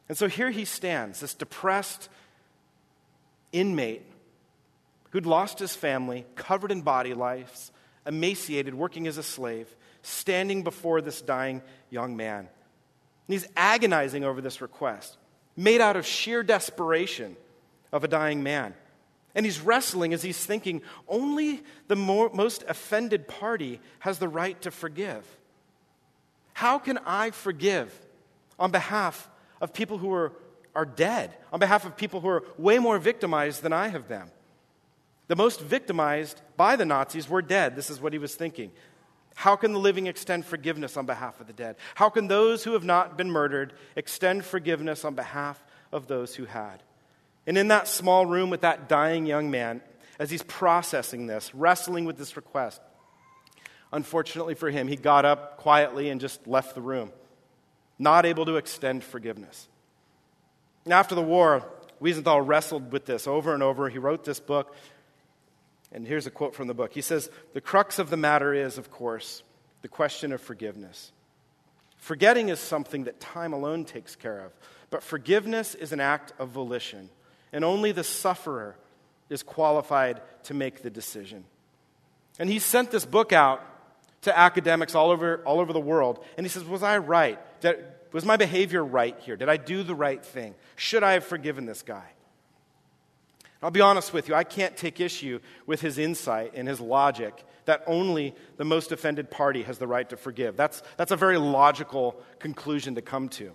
And 0.10 0.18
so 0.18 0.28
here 0.28 0.50
he 0.50 0.66
stands, 0.66 1.20
this 1.20 1.36
depressed 1.36 2.10
inmate 3.52 4.04
who'd 5.12 5.26
lost 5.26 5.60
his 5.60 5.76
family, 5.76 6.26
covered 6.36 6.72
in 6.72 6.82
body 6.82 7.14
lice, 7.14 7.72
emaciated, 8.06 8.74
working 8.74 9.08
as 9.08 9.18
a 9.18 9.24
slave, 9.24 9.74
standing 10.02 10.64
before 10.64 11.02
this 11.02 11.22
dying 11.22 11.62
young 11.90 12.16
man. 12.18 12.40
And 12.40 12.48
he's 13.28 13.48
agonizing 13.56 14.24
over 14.24 14.42
this 14.42 14.62
request, 14.62 15.18
made 15.56 15.82
out 15.82 15.96
of 15.96 16.06
sheer 16.06 16.42
desperation 16.44 17.36
of 17.92 18.04
a 18.04 18.08
dying 18.08 18.44
man. 18.44 18.74
And 19.36 19.46
he's 19.46 19.62
wrestling 19.62 20.14
as 20.14 20.24
he's 20.24 20.44
thinking 20.44 20.82
only 21.08 21.62
the 21.88 21.96
more, 21.96 22.32
most 22.34 22.64
offended 22.68 23.28
party 23.28 23.80
has 24.00 24.18
the 24.18 24.28
right 24.28 24.60
to 24.64 24.72
forgive. 24.72 25.24
How 26.54 26.80
can 26.80 26.98
I 27.06 27.30
forgive 27.30 27.94
on 28.58 28.72
behalf 28.72 29.30
of 29.62 29.74
people 29.74 29.98
who 29.98 30.14
are, 30.14 30.34
are 30.76 30.86
dead, 30.86 31.36
on 31.52 31.60
behalf 31.60 31.86
of 31.86 31.98
people 31.98 32.22
who 32.22 32.30
are 32.30 32.44
way 32.58 32.80
more 32.80 32.98
victimized 32.98 33.62
than 33.62 33.74
I 33.74 33.88
have 33.88 34.08
been? 34.08 34.30
The 35.28 35.36
most 35.36 35.62
victimized 35.62 36.42
by 36.58 36.76
the 36.76 36.86
Nazis 36.86 37.30
were 37.30 37.42
dead. 37.42 37.76
This 37.76 37.90
is 37.90 38.02
what 38.02 38.14
he 38.14 38.20
was 38.20 38.36
thinking. 38.36 38.72
How 39.36 39.56
can 39.56 39.72
the 39.72 39.80
living 39.80 40.08
extend 40.08 40.46
forgiveness 40.46 40.98
on 40.98 41.06
behalf 41.06 41.40
of 41.40 41.48
the 41.48 41.54
dead? 41.54 41.78
How 41.96 42.10
can 42.10 42.28
those 42.28 42.64
who 42.64 42.74
have 42.74 42.84
not 42.84 43.18
been 43.18 43.32
murdered 43.32 43.74
extend 43.96 44.44
forgiveness 44.44 45.06
on 45.06 45.16
behalf 45.16 45.64
of 45.92 46.08
those 46.08 46.36
who 46.36 46.46
had? 46.46 46.84
And 47.48 47.58
in 47.58 47.70
that 47.70 47.88
small 47.88 48.26
room 48.26 48.50
with 48.50 48.62
that 48.62 48.90
dying 48.90 49.26
young 49.26 49.50
man, 49.50 49.82
as 50.20 50.30
he's 50.30 50.44
processing 50.44 51.28
this, 51.28 51.56
wrestling 51.56 52.06
with 52.06 52.18
this 52.18 52.36
request, 52.36 52.82
unfortunately 53.94 54.56
for 54.56 54.70
him, 54.70 54.88
he 54.88 54.96
got 54.96 55.26
up 55.26 55.58
quietly 55.58 56.10
and 56.10 56.20
just 56.20 56.46
left 56.46 56.76
the 56.76 56.82
room, 56.82 57.12
not 58.00 58.26
able 58.26 58.46
to 58.46 58.56
extend 58.56 59.04
forgiveness. 59.04 59.68
And 60.86 60.94
after 60.94 61.14
the 61.14 61.22
war, 61.22 61.66
Wiesenthal 62.02 62.48
wrestled 62.48 62.92
with 62.92 63.06
this 63.06 63.28
over 63.28 63.54
and 63.54 63.62
over. 63.62 63.90
He 63.90 64.00
wrote 64.00 64.24
this 64.24 64.40
book. 64.40 64.74
And 65.92 66.08
here's 66.08 66.26
a 66.26 66.32
quote 66.32 66.56
from 66.56 66.68
the 66.68 66.74
book. 66.74 66.94
He 66.94 67.02
says, 67.02 67.30
The 67.54 67.62
crux 67.62 68.00
of 68.00 68.10
the 68.10 68.18
matter 68.18 68.54
is, 68.54 68.78
of 68.78 68.90
course, 68.90 69.44
the 69.82 69.88
question 69.88 70.32
of 70.32 70.42
forgiveness. 70.42 71.12
Forgetting 71.98 72.50
is 72.50 72.60
something 72.60 73.04
that 73.04 73.20
time 73.20 73.54
alone 73.54 73.84
takes 73.84 74.16
care 74.16 74.40
of, 74.40 74.54
but 74.90 75.04
forgiveness 75.04 75.76
is 75.76 75.92
an 75.92 76.00
act 76.00 76.32
of 76.40 76.50
volition 76.50 77.10
and 77.52 77.66
only 77.66 77.92
the 77.92 78.04
sufferer 78.04 78.76
is 79.30 79.44
qualified 79.44 80.22
to 80.44 80.54
make 80.54 80.82
the 80.82 80.90
decision. 80.90 81.44
And 82.38 82.50
he 82.50 82.60
sent 82.60 82.92
this 82.92 83.06
book 83.06 83.34
out 83.34 83.64
to 84.22 84.38
academics 84.38 84.96
all 84.96 85.12
over, 85.12 85.42
all 85.46 85.60
over 85.60 85.74
the 85.74 85.80
world, 85.80 86.24
and 86.38 86.46
he 86.46 86.50
says, 86.50 86.64
Was 86.64 86.84
I 86.84 86.98
right? 86.98 87.40
Did, 87.62 87.86
was 88.12 88.26
my 88.26 88.38
behavior 88.38 88.84
right 88.84 89.18
here? 89.20 89.36
Did 89.36 89.50
I 89.50 89.58
do 89.58 89.84
the 89.84 89.96
right 89.96 90.24
thing? 90.24 90.56
Should 90.76 91.04
I 91.04 91.14
have 91.14 91.24
forgiven 91.24 91.66
this 91.66 91.82
guy? 91.82 92.06
I'll 93.62 93.72
be 93.72 93.82
honest 93.82 94.14
with 94.14 94.30
you, 94.30 94.36
I 94.36 94.46
can't 94.46 94.78
take 94.78 95.02
issue 95.02 95.40
with 95.66 95.82
his 95.82 95.98
insight 95.98 96.54
and 96.56 96.68
his 96.68 96.80
logic 96.80 97.44
that 97.66 97.84
only 97.86 98.34
the 98.58 98.64
most 98.64 98.92
offended 98.92 99.30
party 99.30 99.64
has 99.64 99.78
the 99.78 99.88
right 99.88 100.08
to 100.10 100.18
forgive. 100.18 100.56
That's, 100.56 100.82
that's 100.98 101.12
a 101.12 101.18
very 101.18 101.38
logical 101.38 102.20
conclusion 102.40 102.96
to 102.96 103.02
come 103.02 103.28
to. 103.30 103.52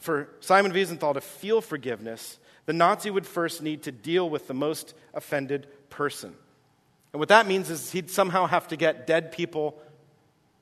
For 0.00 0.28
Simon 0.40 0.72
Wiesenthal 0.72 1.14
to 1.14 1.20
feel 1.20 1.60
forgiveness, 1.60 2.40
the 2.66 2.72
Nazi 2.72 3.10
would 3.10 3.26
first 3.26 3.62
need 3.62 3.84
to 3.84 3.92
deal 3.92 4.28
with 4.28 4.48
the 4.48 4.54
most 4.54 4.94
offended 5.14 5.68
person. 5.88 6.34
And 7.12 7.20
what 7.20 7.28
that 7.28 7.46
means 7.46 7.70
is 7.70 7.92
he'd 7.92 8.10
somehow 8.10 8.46
have 8.46 8.68
to 8.68 8.76
get 8.76 9.06
dead 9.06 9.32
people 9.32 9.78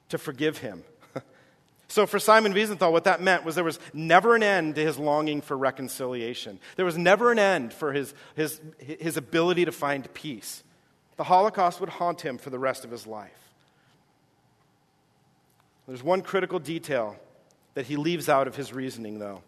to 0.08 0.18
forgive 0.18 0.58
him. 0.58 0.82
so 1.88 2.06
for 2.06 2.18
Simon 2.18 2.52
Wiesenthal, 2.52 2.90
what 2.90 3.04
that 3.04 3.20
meant 3.20 3.44
was 3.44 3.54
there 3.54 3.64
was 3.64 3.78
never 3.94 4.34
an 4.34 4.42
end 4.42 4.74
to 4.74 4.84
his 4.84 4.98
longing 4.98 5.40
for 5.40 5.56
reconciliation. 5.56 6.58
There 6.76 6.84
was 6.84 6.98
never 6.98 7.30
an 7.30 7.38
end 7.38 7.72
for 7.72 7.92
his, 7.92 8.12
his, 8.34 8.60
his 8.78 9.16
ability 9.16 9.64
to 9.64 9.72
find 9.72 10.12
peace. 10.12 10.64
The 11.16 11.24
Holocaust 11.24 11.80
would 11.80 11.90
haunt 11.90 12.22
him 12.22 12.38
for 12.38 12.50
the 12.50 12.58
rest 12.58 12.84
of 12.84 12.90
his 12.90 13.06
life. 13.06 13.30
There's 15.86 16.02
one 16.02 16.22
critical 16.22 16.58
detail 16.58 17.16
that 17.74 17.86
he 17.86 17.96
leaves 17.96 18.28
out 18.28 18.46
of 18.46 18.56
his 18.56 18.72
reasoning, 18.72 19.18
though. 19.18 19.42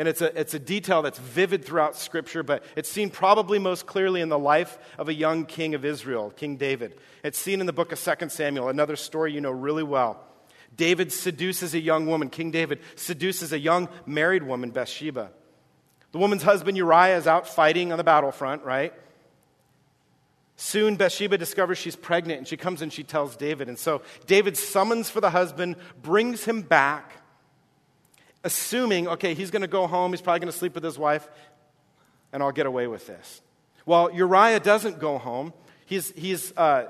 And 0.00 0.08
it's 0.08 0.22
a, 0.22 0.40
it's 0.40 0.54
a 0.54 0.58
detail 0.58 1.02
that's 1.02 1.18
vivid 1.18 1.62
throughout 1.62 1.94
Scripture, 1.94 2.42
but 2.42 2.64
it's 2.74 2.88
seen 2.88 3.10
probably 3.10 3.58
most 3.58 3.84
clearly 3.84 4.22
in 4.22 4.30
the 4.30 4.38
life 4.38 4.78
of 4.96 5.10
a 5.10 5.12
young 5.12 5.44
king 5.44 5.74
of 5.74 5.84
Israel, 5.84 6.30
King 6.30 6.56
David. 6.56 6.98
It's 7.22 7.38
seen 7.38 7.60
in 7.60 7.66
the 7.66 7.72
book 7.74 7.92
of 7.92 8.02
2 8.02 8.30
Samuel, 8.30 8.70
another 8.70 8.96
story 8.96 9.34
you 9.34 9.42
know 9.42 9.50
really 9.50 9.82
well. 9.82 10.24
David 10.74 11.12
seduces 11.12 11.74
a 11.74 11.80
young 11.80 12.06
woman. 12.06 12.30
King 12.30 12.50
David 12.50 12.80
seduces 12.96 13.52
a 13.52 13.58
young 13.58 13.90
married 14.06 14.42
woman, 14.42 14.70
Bathsheba. 14.70 15.32
The 16.12 16.18
woman's 16.18 16.44
husband, 16.44 16.78
Uriah, 16.78 17.18
is 17.18 17.26
out 17.26 17.46
fighting 17.46 17.92
on 17.92 17.98
the 17.98 18.02
battlefront, 18.02 18.64
right? 18.64 18.94
Soon, 20.56 20.96
Bathsheba 20.96 21.36
discovers 21.36 21.76
she's 21.76 21.94
pregnant 21.94 22.38
and 22.38 22.48
she 22.48 22.56
comes 22.56 22.80
and 22.80 22.90
she 22.90 23.04
tells 23.04 23.36
David. 23.36 23.68
And 23.68 23.78
so, 23.78 24.00
David 24.26 24.56
summons 24.56 25.10
for 25.10 25.20
the 25.20 25.28
husband, 25.28 25.76
brings 26.00 26.44
him 26.44 26.62
back 26.62 27.19
assuming, 28.44 29.08
okay, 29.08 29.34
he's 29.34 29.50
going 29.50 29.62
to 29.62 29.68
go 29.68 29.86
home, 29.86 30.12
he's 30.12 30.20
probably 30.20 30.40
going 30.40 30.52
to 30.52 30.58
sleep 30.58 30.74
with 30.74 30.84
his 30.84 30.98
wife, 30.98 31.28
and 32.32 32.42
I'll 32.42 32.52
get 32.52 32.66
away 32.66 32.86
with 32.86 33.06
this. 33.06 33.42
Well, 33.86 34.10
Uriah 34.12 34.60
doesn't 34.60 34.98
go 34.98 35.18
home. 35.18 35.52
He's, 35.86 36.12
he's, 36.12 36.56
uh, 36.56 36.86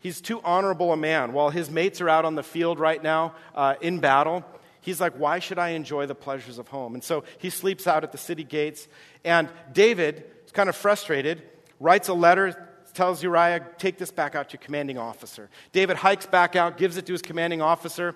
he's 0.00 0.20
too 0.20 0.40
honorable 0.44 0.92
a 0.92 0.96
man. 0.96 1.32
While 1.32 1.50
his 1.50 1.70
mates 1.70 2.00
are 2.00 2.08
out 2.08 2.24
on 2.24 2.34
the 2.34 2.42
field 2.42 2.78
right 2.78 3.02
now 3.02 3.34
uh, 3.54 3.74
in 3.80 4.00
battle, 4.00 4.44
he's 4.80 5.00
like, 5.00 5.14
why 5.14 5.38
should 5.38 5.58
I 5.58 5.70
enjoy 5.70 6.06
the 6.06 6.14
pleasures 6.14 6.58
of 6.58 6.68
home? 6.68 6.94
And 6.94 7.02
so 7.02 7.24
he 7.38 7.50
sleeps 7.50 7.86
out 7.86 8.04
at 8.04 8.12
the 8.12 8.18
city 8.18 8.44
gates. 8.44 8.88
And 9.24 9.48
David 9.72 10.24
is 10.44 10.52
kind 10.52 10.68
of 10.68 10.76
frustrated, 10.76 11.42
writes 11.78 12.08
a 12.08 12.14
letter, 12.14 12.68
tells 12.92 13.22
Uriah, 13.22 13.66
take 13.78 13.98
this 13.98 14.10
back 14.10 14.34
out 14.34 14.50
to 14.50 14.54
your 14.54 14.62
commanding 14.62 14.98
officer. 14.98 15.48
David 15.72 15.96
hikes 15.96 16.26
back 16.26 16.56
out, 16.56 16.76
gives 16.76 16.96
it 16.96 17.06
to 17.06 17.12
his 17.12 17.22
commanding 17.22 17.62
officer 17.62 18.14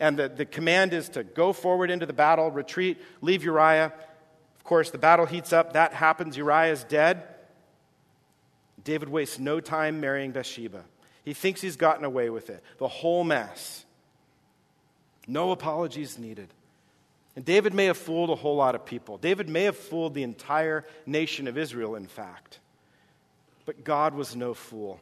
and 0.00 0.18
the, 0.18 0.28
the 0.28 0.46
command 0.46 0.94
is 0.94 1.10
to 1.10 1.22
go 1.22 1.52
forward 1.52 1.90
into 1.90 2.06
the 2.06 2.12
battle, 2.14 2.50
retreat, 2.50 2.98
leave 3.20 3.44
Uriah. 3.44 3.92
Of 4.56 4.64
course, 4.64 4.90
the 4.90 4.98
battle 4.98 5.26
heats 5.26 5.52
up. 5.52 5.74
That 5.74 5.92
happens. 5.92 6.36
Uriah 6.36 6.72
is 6.72 6.84
dead. 6.84 7.22
David 8.82 9.10
wastes 9.10 9.38
no 9.38 9.60
time 9.60 10.00
marrying 10.00 10.32
Bathsheba. 10.32 10.84
He 11.22 11.34
thinks 11.34 11.60
he's 11.60 11.76
gotten 11.76 12.04
away 12.04 12.30
with 12.30 12.48
it. 12.48 12.64
The 12.78 12.88
whole 12.88 13.24
mess. 13.24 13.84
No 15.28 15.50
apologies 15.50 16.18
needed. 16.18 16.48
And 17.36 17.44
David 17.44 17.74
may 17.74 17.84
have 17.84 17.98
fooled 17.98 18.30
a 18.30 18.34
whole 18.34 18.56
lot 18.56 18.74
of 18.74 18.86
people. 18.86 19.18
David 19.18 19.48
may 19.48 19.64
have 19.64 19.76
fooled 19.76 20.14
the 20.14 20.22
entire 20.22 20.86
nation 21.04 21.46
of 21.46 21.58
Israel, 21.58 21.94
in 21.94 22.06
fact. 22.06 22.58
But 23.66 23.84
God 23.84 24.14
was 24.14 24.34
no 24.34 24.54
fool. 24.54 24.98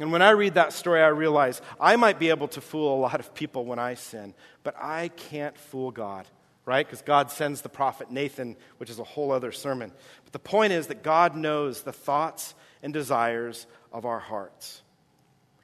And 0.00 0.10
when 0.10 0.22
I 0.22 0.30
read 0.30 0.54
that 0.54 0.72
story, 0.72 1.00
I 1.00 1.08
realize 1.08 1.62
I 1.80 1.96
might 1.96 2.18
be 2.18 2.30
able 2.30 2.48
to 2.48 2.60
fool 2.60 2.96
a 2.96 3.00
lot 3.00 3.20
of 3.20 3.34
people 3.34 3.64
when 3.64 3.78
I 3.78 3.94
sin, 3.94 4.34
but 4.64 4.74
I 4.76 5.08
can't 5.08 5.56
fool 5.56 5.92
God, 5.92 6.26
right? 6.64 6.84
Because 6.84 7.02
God 7.02 7.30
sends 7.30 7.60
the 7.60 7.68
prophet 7.68 8.10
Nathan, 8.10 8.56
which 8.78 8.90
is 8.90 8.98
a 8.98 9.04
whole 9.04 9.30
other 9.30 9.52
sermon. 9.52 9.92
But 10.24 10.32
the 10.32 10.40
point 10.40 10.72
is 10.72 10.88
that 10.88 11.04
God 11.04 11.36
knows 11.36 11.82
the 11.82 11.92
thoughts 11.92 12.54
and 12.82 12.92
desires 12.92 13.66
of 13.92 14.04
our 14.04 14.18
hearts. 14.18 14.82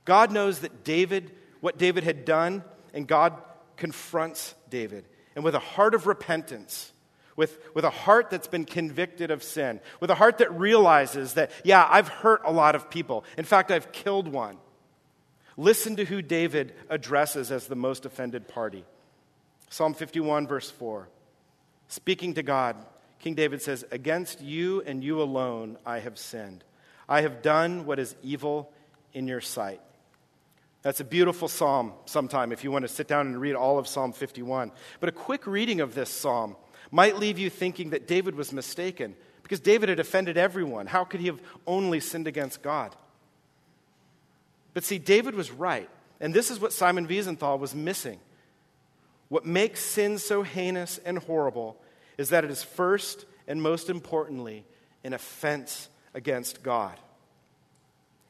God 0.05 0.31
knows 0.31 0.61
that 0.61 0.85
David, 0.85 1.33
what 1.61 1.77
David 1.77 2.05
had 2.05 2.25
done, 2.25 2.63
and 2.95 3.07
God 3.07 3.35
confronts 3.77 4.55
David. 4.69 5.05
And 5.35 5.45
with 5.45 5.55
a 5.55 5.61
heart 5.61 5.95
of 5.95 6.07
repentance, 6.07 6.93
with, 7.37 7.59
with 7.75 7.85
a 7.85 7.91
heart 7.91 8.31
that's 8.31 8.49
been 8.49 8.65
convicted 8.65 9.31
of 9.31 9.43
sin, 9.43 9.81
with 10.01 10.11
a 10.11 10.15
heart 10.15 10.39
that 10.39 10.53
realizes 10.59 11.35
that, 11.35 11.51
yeah, 11.65 11.87
I've 11.89 12.09
hurt 12.09 12.43
a 12.45 12.53
lot 12.53 12.75
of 12.75 12.91
people. 12.91 13.25
In 13.39 13.45
fact, 13.45 13.71
I've 13.71 13.93
killed 13.93 14.29
one. 14.29 14.59
Listen 15.57 15.97
to 15.97 16.05
who 16.05 16.23
David 16.23 16.75
addresses 16.89 17.51
as 17.51 17.67
the 17.67 17.77
most 17.77 18.07
offended 18.07 18.49
party. 18.49 18.85
Psalm 19.69 19.95
51, 19.95 20.47
verse 20.47 20.71
4. 20.71 21.09
Speaking 21.89 22.35
to 22.35 22.43
God, 22.43 22.77
King 23.21 23.35
David 23.35 23.63
says, 23.63 23.85
Against 23.91 24.41
you 24.41 24.83
and 24.83 25.05
you 25.05 25.21
alone 25.21 25.77
I 25.85 25.99
have 25.99 26.19
sinned. 26.19 26.65
I 27.09 27.23
have 27.23 27.43
done 27.43 27.87
what 27.87 27.99
is 27.99 28.15
evil 28.23 28.73
in 29.13 29.27
your 29.27 29.41
sight. 29.41 29.81
That's 30.83 31.01
a 31.01 31.05
beautiful 31.05 31.49
psalm 31.49 31.93
sometime 32.07 32.53
if 32.53 32.65
you 32.65 32.71
want 32.71 32.85
to 32.85 32.89
sit 32.89 33.07
down 33.07 33.27
and 33.27 33.41
read 33.41 33.55
all 33.55 33.79
of 33.79 33.87
Psalm 33.87 34.13
51. 34.13 34.73
But 34.99 35.09
a 35.11 35.13
quick 35.13 35.47
reading 35.47 35.81
of 35.81 35.95
this 35.95 36.09
psalm 36.09 36.57
might 36.91 37.19
leave 37.19 37.39
you 37.39 37.51
thinking 37.51 37.91
that 37.91 38.09
David 38.09 38.35
was 38.35 38.53
mistaken 38.53 39.15
because 39.43 39.61
David 39.61 39.89
had 39.89 40.01
offended 40.01 40.39
everyone. 40.39 40.87
How 40.87 41.05
could 41.05 41.21
he 41.21 41.27
have 41.27 41.41
only 41.67 42.01
sinned 42.01 42.27
against 42.27 42.63
God? 42.63 42.97
But 44.73 44.85
see, 44.85 44.99
David 44.99 45.35
was 45.35 45.51
right. 45.51 45.91
And 46.21 46.33
this 46.33 46.51
is 46.51 46.61
what 46.61 46.73
Simon 46.73 47.07
Wiesenthal 47.07 47.59
was 47.59 47.75
missing. 47.75 48.21
What 49.29 49.47
makes 49.47 49.81
sin 49.81 50.19
so 50.19 50.43
heinous 50.43 50.99
and 51.05 51.19
horrible 51.19 51.81
is 52.19 52.31
that 52.31 52.45
it 52.45 52.51
is 52.51 52.63
first 52.63 53.27
and 53.47 53.63
most 53.63 53.91
importantly 53.91 54.65
an 55.05 55.13
offense 55.13 55.89
against 56.15 56.63
God. 56.63 56.99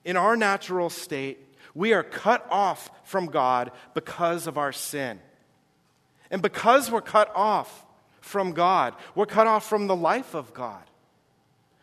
In 0.04 0.16
our 0.16 0.37
natural 0.37 0.88
state, 0.90 1.38
we 1.80 1.92
are 1.94 2.04
cut 2.04 2.46
off 2.50 2.90
from 3.02 3.26
God 3.26 3.72
because 3.94 4.46
of 4.46 4.56
our 4.56 4.72
sin. 4.72 5.18
And 6.30 6.40
because 6.40 6.92
we're 6.92 7.00
cut 7.00 7.32
off, 7.34 7.87
from 8.20 8.52
God. 8.52 8.94
We're 9.14 9.26
cut 9.26 9.46
off 9.46 9.68
from 9.68 9.87
the 9.87 9.96
life 9.96 10.34
of 10.34 10.54
God. 10.54 10.82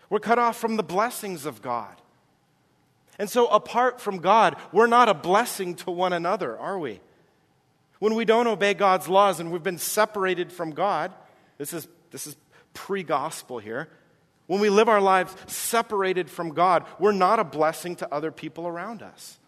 We're 0.10 0.20
cut 0.20 0.40
off 0.40 0.58
from 0.58 0.78
the 0.78 0.84
blessings 0.84 1.46
of 1.46 1.62
God. 1.62 1.94
And 3.20 3.30
so, 3.30 3.48
apart 3.48 4.00
from 4.00 4.20
God, 4.20 4.56
we're 4.72 4.88
not 4.88 5.10
a 5.10 5.14
blessing 5.14 5.76
to 5.76 5.92
one 5.92 6.14
another, 6.14 6.58
are 6.58 6.78
we? 6.78 7.02
When 8.00 8.14
we 8.14 8.26
don't 8.26 8.48
obey 8.48 8.76
God's 8.76 9.10
laws 9.10 9.40
and 9.40 9.52
we've 9.52 9.64
been 9.64 9.80
separated 9.80 10.52
from 10.52 10.72
God, 10.72 11.12
this 11.58 11.74
is, 11.74 11.88
this 12.12 12.28
is 12.28 12.38
pre 12.74 13.02
gospel 13.04 13.58
here, 13.58 13.90
When 14.46 14.62
we 14.62 14.70
live 14.70 14.88
our 14.88 15.02
lives 15.02 15.36
separated 15.48 16.30
from 16.30 16.54
God, 16.54 16.86
we're 17.00 17.12
not 17.12 17.40
a 17.40 17.44
blessing 17.44 17.96
to 17.98 18.14
other 18.14 18.32
people 18.32 18.68
around 18.68 19.02
us. 19.02 19.40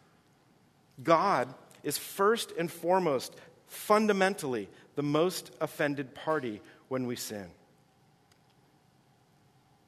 God 1.04 1.54
is 1.84 1.98
first 1.98 2.52
and 2.58 2.72
foremost, 2.72 3.36
fundamentally, 3.68 4.70
the 4.96 5.04
most 5.04 5.52
offended 5.62 6.14
party 6.14 6.62
when 6.88 7.06
we 7.06 7.16
sin. 7.16 7.48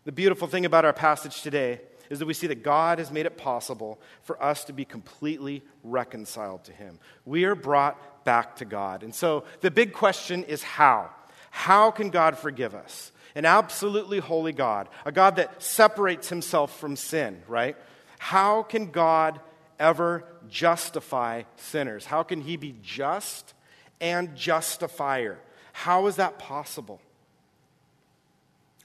The 0.04 0.12
beautiful 0.12 0.48
thing 0.48 0.66
about 0.66 0.86
our 0.86 0.94
passage 0.94 1.42
today 1.42 1.82
is 2.10 2.20
that 2.20 2.26
we 2.26 2.34
see 2.34 2.48
that 2.48 2.64
God 2.64 3.00
has 3.00 3.12
made 3.12 3.26
it 3.26 3.38
possible 3.38 4.00
for 4.24 4.42
us 4.44 4.66
to 4.66 4.74
be 4.74 4.84
completely 4.84 5.64
reconciled 5.84 6.64
to 6.66 6.74
Him. 6.74 7.00
We 7.26 7.46
are 7.46 7.56
brought 7.56 8.26
back 8.26 8.58
to 8.58 8.66
God. 8.66 9.04
And 9.04 9.14
so 9.14 9.46
the 9.62 9.72
big 9.72 9.94
question 9.94 10.44
is 10.44 10.64
how? 10.64 11.10
How 11.52 11.92
can 11.92 12.10
God 12.10 12.38
forgive 12.38 12.76
us? 12.76 13.12
An 13.34 13.46
absolutely 13.46 14.20
holy 14.20 14.52
God, 14.52 14.90
a 15.06 15.12
God 15.12 15.38
that 15.38 15.64
separates 15.64 16.28
Himself 16.28 16.78
from 16.80 16.96
sin, 16.96 17.42
right? 17.48 17.78
How 18.18 18.64
can 18.64 18.92
God 18.92 19.40
ever 19.82 20.24
justify 20.48 21.44
sinners? 21.58 22.06
How 22.06 22.24
can 22.24 22.40
He 22.40 22.56
be 22.56 22.76
just 22.82 23.54
and 24.00 24.36
justifier? 24.36 25.40
How 25.74 26.08
is 26.08 26.18
that 26.18 26.40
possible? 26.40 27.02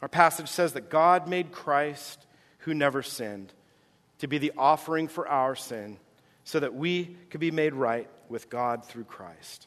Our 0.02 0.08
passage 0.08 0.48
says 0.48 0.72
that 0.72 0.90
God 0.90 1.28
made 1.28 1.52
Christ, 1.52 2.26
who 2.60 2.74
never 2.74 3.02
sinned, 3.02 3.52
to 4.18 4.26
be 4.26 4.38
the 4.38 4.52
offering 4.56 5.08
for 5.08 5.28
our 5.28 5.54
sin 5.54 5.98
so 6.44 6.60
that 6.60 6.74
we 6.74 7.16
could 7.30 7.40
be 7.40 7.50
made 7.50 7.74
right 7.74 8.08
with 8.28 8.48
God 8.50 8.84
through 8.84 9.04
Christ. 9.04 9.66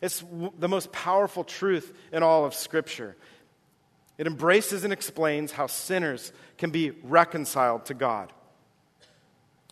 It's 0.00 0.24
the 0.58 0.68
most 0.68 0.92
powerful 0.92 1.44
truth 1.44 1.92
in 2.12 2.22
all 2.22 2.44
of 2.44 2.54
Scripture. 2.54 3.16
It 4.16 4.26
embraces 4.26 4.84
and 4.84 4.92
explains 4.92 5.52
how 5.52 5.66
sinners 5.66 6.32
can 6.56 6.70
be 6.70 6.90
reconciled 7.02 7.86
to 7.86 7.94
God. 7.94 8.32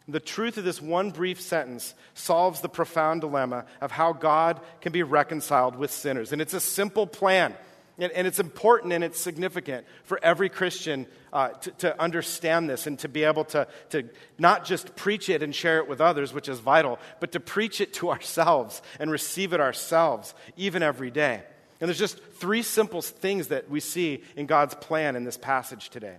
The 0.09 0.21
truth 0.21 0.57
of 0.57 0.65
this 0.65 0.81
one 0.81 1.11
brief 1.11 1.41
sentence 1.41 1.95
solves 2.15 2.61
the 2.61 2.69
profound 2.69 3.23
dilemma 3.23 3.65
of 3.81 3.91
how 3.91 4.13
God 4.13 4.61
can 4.81 4.93
be 4.93 5.03
reconciled 5.03 5.77
with 5.77 5.91
sinners. 5.91 6.33
And 6.33 6.41
it's 6.41 6.55
a 6.55 6.61
simple 6.61 7.07
plan. 7.07 7.55
And, 7.99 8.13
and 8.13 8.27
it's 8.27 8.39
important 8.39 8.93
and 8.93 9.03
it's 9.03 9.19
significant 9.19 9.87
for 10.05 10.21
every 10.23 10.49
Christian 10.49 11.07
uh, 11.33 11.49
to, 11.49 11.71
to 11.73 12.01
understand 12.01 12.69
this 12.69 12.87
and 12.87 12.99
to 13.01 13.09
be 13.09 13.25
able 13.25 13.45
to, 13.47 13.67
to 13.91 14.09
not 14.39 14.65
just 14.65 14.95
preach 14.97 15.29
it 15.29 15.43
and 15.43 15.55
share 15.55 15.79
it 15.79 15.89
with 15.89 16.01
others, 16.01 16.33
which 16.33 16.49
is 16.49 16.61
vital, 16.61 16.99
but 17.21 17.33
to 17.33 17.41
preach 17.41 17.81
it 17.81 17.95
to 17.95 18.11
ourselves 18.11 18.83
and 19.01 19.11
receive 19.11 19.53
it 19.53 19.61
ourselves, 19.61 20.35
even 20.57 20.83
every 20.83 21.11
day. 21.11 21.43
And 21.81 21.89
there's 21.89 21.99
just 21.99 22.23
three 22.35 22.63
simple 22.63 23.03
things 23.03 23.49
that 23.49 23.69
we 23.69 23.81
see 23.81 24.23
in 24.37 24.47
God's 24.47 24.75
plan 24.75 25.17
in 25.17 25.25
this 25.25 25.37
passage 25.37 25.91
today. 25.91 26.17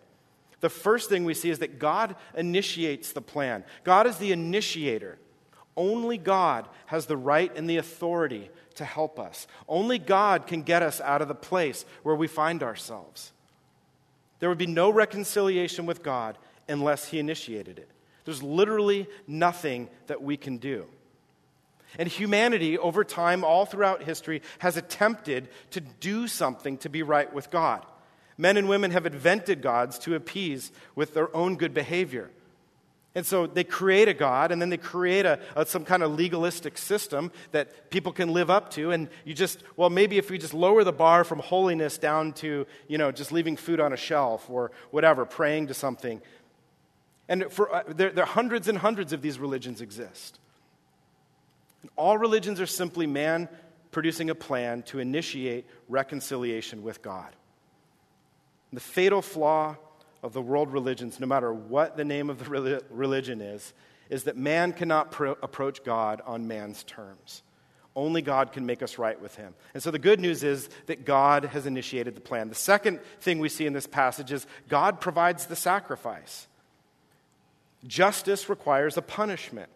The 0.60 0.70
first 0.70 1.10
thing 1.10 1.24
we 1.24 1.34
see 1.34 1.50
is 1.50 1.60
that 1.60 1.80
God 1.80 2.16
initiates 2.36 3.12
the 3.12 3.22
plan, 3.22 3.64
God 3.84 4.08
is 4.08 4.18
the 4.18 4.32
initiator. 4.32 5.18
Only 5.76 6.18
God 6.18 6.68
has 6.88 7.06
the 7.06 7.16
right 7.16 7.56
and 7.56 7.70
the 7.70 7.78
authority 7.78 8.50
to 8.76 8.84
help 8.84 9.20
us. 9.20 9.46
Only 9.68 10.00
God 10.00 10.48
can 10.48 10.64
get 10.64 10.82
us 10.82 11.00
out 11.00 11.22
of 11.22 11.28
the 11.28 11.36
place 11.36 11.86
where 12.02 12.16
we 12.16 12.26
find 12.26 12.64
ourselves. 12.64 13.32
There 14.40 14.50
would 14.50 14.58
be 14.58 14.66
no 14.66 14.90
reconciliation 14.90 15.86
with 15.86 16.02
God 16.02 16.36
unless 16.68 17.08
He 17.10 17.20
initiated 17.20 17.78
it. 17.78 17.90
There's 18.26 18.42
literally 18.42 19.08
nothing 19.28 19.88
that 20.08 20.22
we 20.24 20.36
can 20.36 20.58
do. 20.58 20.88
And 21.98 22.10
humanity, 22.10 22.78
over 22.78 23.04
time, 23.04 23.44
all 23.44 23.66
throughout 23.66 24.04
history, 24.04 24.42
has 24.60 24.78
attempted 24.78 25.48
to 25.72 25.80
do 25.80 26.28
something 26.28 26.78
to 26.80 26.90
be 26.90 27.04
right 27.04 27.32
with 27.32 27.50
God. 27.50 27.86
Men 28.38 28.58
and 28.58 28.70
women 28.70 28.91
have 28.91 29.06
invented 29.06 29.62
gods 29.62 29.98
to 30.00 30.15
appease 30.15 30.72
with 30.96 31.13
their 31.13 31.36
own 31.36 31.56
good 31.56 31.74
behavior. 31.74 32.29
And 33.15 33.25
so 33.25 33.48
they 33.48 33.63
create 33.63 34.08
a 34.08 34.13
God, 34.13 34.51
and 34.51 34.62
then 34.62 34.70
they 34.70 34.77
create 34.77 35.25
a, 35.25 35.39
a, 35.56 35.65
some 35.65 35.84
kind 35.84 36.03
of 36.03 36.13
legalistic 36.13 36.77
system 36.77 37.32
that 37.51 37.89
people 37.89 38.12
can 38.12 38.32
live 38.32 38.51
up 38.51 38.70
to. 38.72 38.91
And 38.91 39.10
you 39.25 39.34
just, 39.34 39.63
well, 39.75 39.89
maybe 39.89 40.20
if 40.20 40.29
we 40.29 40.38
just 40.38 40.53
lower 40.53 40.84
the 40.84 40.91
bar 40.94 41.24
from 41.24 41.40
holiness 41.40 41.98
down 41.98 42.33
to, 42.33 42.68
you 42.88 42.98
know, 43.00 43.12
just 43.12 43.31
leaving 43.31 43.57
food 43.57 43.79
on 43.79 43.92
a 43.92 43.98
shelf 43.98 44.48
or 44.51 44.70
whatever, 44.92 45.25
praying 45.25 45.66
to 45.68 45.74
something. 45.74 46.22
And 47.27 47.51
for, 47.51 47.74
uh, 47.74 47.83
there, 47.88 48.12
there 48.12 48.25
hundreds 48.25 48.68
and 48.68 48.77
hundreds 48.77 49.14
of 49.14 49.24
these 49.24 49.40
religions 49.40 49.81
exist. 49.81 50.38
And 51.81 51.90
all 51.96 52.20
religions 52.20 52.62
are 52.62 52.68
simply 52.68 53.07
man 53.07 53.50
producing 53.90 54.29
a 54.29 54.35
plan 54.35 54.83
to 54.83 55.00
initiate 55.00 55.66
reconciliation 55.90 56.83
with 56.83 57.01
God. 57.01 57.35
The 58.74 58.80
fatal 58.80 59.22
flaw 59.22 59.77
of 60.24 60.34
the 60.34 60.42
world 60.42 60.72
religions, 60.72 61.20
no 61.20 61.27
matter 61.27 61.53
what 61.53 61.96
the 61.96 62.03
name 62.03 62.30
of 62.30 62.40
the 62.40 62.84
religion 62.90 63.42
is, 63.42 63.74
is 64.10 64.24
that 64.24 64.38
man 64.38 64.74
cannot 64.74 65.12
pro- 65.12 65.38
approach 65.42 65.84
God 65.84 66.22
on 66.25 66.48
man's 66.48 66.84
terms. 66.84 67.44
Only 67.96 68.22
God 68.22 68.51
can 68.51 68.66
make 68.66 68.84
us 68.84 68.98
right 68.98 69.20
with 69.20 69.36
him. 69.36 69.56
And 69.74 69.82
so 69.82 69.90
the 69.90 70.00
good 70.00 70.20
news 70.20 70.44
is 70.44 70.70
that 70.86 71.03
God 71.03 71.46
has 71.46 71.66
initiated 71.66 72.16
the 72.16 72.22
plan. 72.22 72.50
The 72.50 72.56
second 72.56 73.00
thing 73.22 73.40
we 73.40 73.50
see 73.50 73.66
in 73.66 73.74
this 73.74 73.88
passage 73.88 74.32
is 74.32 74.46
God 74.70 75.01
provides 75.01 75.48
the 75.48 75.56
sacrifice. 75.56 76.48
Justice 77.86 78.50
requires 78.50 78.98
a 78.98 79.01
punishment. 79.01 79.70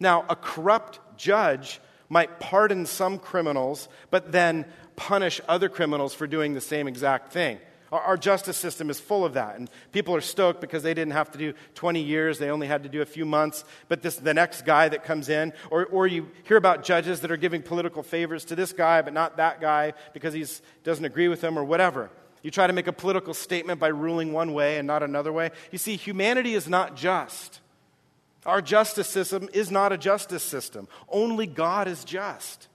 Now, 0.00 0.24
a 0.28 0.36
corrupt 0.36 0.98
judge 1.18 1.80
might 2.08 2.40
pardon 2.40 2.86
some 2.86 3.18
criminals, 3.18 3.88
but 4.10 4.32
then 4.32 4.64
punish 4.96 5.40
other 5.48 5.68
criminals 5.68 6.14
for 6.14 6.26
doing 6.26 6.54
the 6.54 6.60
same 6.60 6.88
exact 6.88 7.32
thing. 7.32 7.58
Our, 7.92 8.00
our, 8.00 8.16
justice 8.16 8.56
system 8.56 8.88
is 8.88 8.98
full 8.98 9.24
of 9.24 9.34
that. 9.34 9.56
And 9.56 9.70
people 9.92 10.16
are 10.16 10.22
stoked 10.22 10.60
because 10.62 10.82
they 10.82 10.94
didn't 10.94 11.12
have 11.12 11.30
to 11.32 11.38
do 11.38 11.52
20 11.74 12.00
years, 12.00 12.38
they 12.38 12.50
only 12.50 12.66
had 12.66 12.82
to 12.82 12.88
do 12.88 13.02
a 13.02 13.06
few 13.06 13.26
months. 13.26 13.64
But 13.88 14.02
this, 14.02 14.16
the 14.16 14.34
next 14.34 14.64
guy 14.64 14.88
that 14.88 15.04
comes 15.04 15.28
in, 15.28 15.52
or, 15.70 15.84
or 15.86 16.06
you 16.06 16.30
hear 16.44 16.56
about 16.56 16.82
judges 16.82 17.20
that 17.20 17.30
are 17.30 17.36
giving 17.36 17.62
political 17.62 18.02
favors 18.02 18.46
to 18.46 18.56
this 18.56 18.72
guy, 18.72 19.02
but 19.02 19.12
not 19.12 19.36
that 19.36 19.60
guy 19.60 19.92
because 20.14 20.32
he 20.32 20.44
doesn't 20.82 21.04
agree 21.04 21.28
with 21.28 21.42
them 21.42 21.58
or 21.58 21.64
whatever. 21.64 22.10
You 22.42 22.50
try 22.50 22.66
to 22.66 22.72
make 22.72 22.88
a 22.88 22.92
political 22.92 23.34
statement 23.34 23.78
by 23.78 23.88
ruling 23.88 24.32
one 24.32 24.52
way 24.52 24.78
and 24.78 24.86
not 24.86 25.02
another 25.02 25.32
way. 25.32 25.50
You 25.70 25.78
see, 25.78 25.96
humanity 25.96 26.54
is 26.54 26.68
not 26.68 26.96
just. 26.96 27.60
Our 28.44 28.60
justice 28.60 29.08
system 29.08 29.48
is 29.52 29.70
not 29.70 29.92
a 29.92 29.98
justice 29.98 30.42
system. 30.42 30.88
Only 31.08 31.46
God 31.46 31.86
is 31.86 32.02
just. 32.04 32.68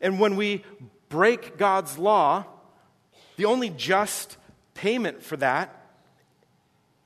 And 0.00 0.20
when 0.20 0.36
we 0.36 0.62
break 1.08 1.56
God's 1.58 1.98
law, 1.98 2.44
the 3.42 3.48
only 3.48 3.70
just 3.70 4.36
payment 4.72 5.20
for 5.20 5.36
that 5.36 5.74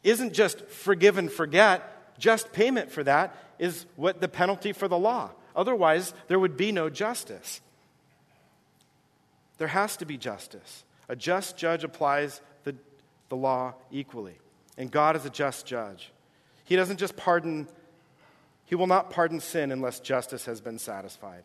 isn't 0.05 0.35
just 0.35 0.61
forgive 0.67 1.17
and 1.17 1.33
forget. 1.33 2.19
Just 2.19 2.53
payment 2.53 2.91
for 2.91 3.03
that 3.05 3.35
is 3.59 3.87
what 3.97 4.21
the 4.21 4.29
penalty 4.29 4.75
for 4.75 4.87
the 4.87 4.99
law. 4.99 5.31
Otherwise, 5.55 6.13
there 6.29 6.39
would 6.39 6.59
be 6.59 6.73
no 6.73 6.91
justice. 6.91 7.63
There 9.57 9.69
has 9.69 9.97
to 9.97 10.05
be 10.05 10.19
justice. 10.19 10.85
A 11.09 11.17
just 11.17 11.57
judge 11.57 11.85
applies 11.85 12.43
the, 12.65 12.77
the 13.31 13.37
law 13.37 13.73
equally, 13.91 14.37
and 14.77 14.91
God 14.91 15.17
is 15.17 15.25
a 15.25 15.31
just 15.31 15.65
judge. 15.65 16.13
He 16.65 16.77
doesn't 16.77 16.99
just 16.99 17.17
pardon, 17.17 17.67
He 18.67 18.75
will 18.75 18.89
not 18.89 19.09
pardon 19.09 19.41
sin 19.41 19.73
unless 19.73 20.01
justice 20.01 20.45
has 20.45 20.61
been 20.61 20.79
satisfied. 20.79 21.45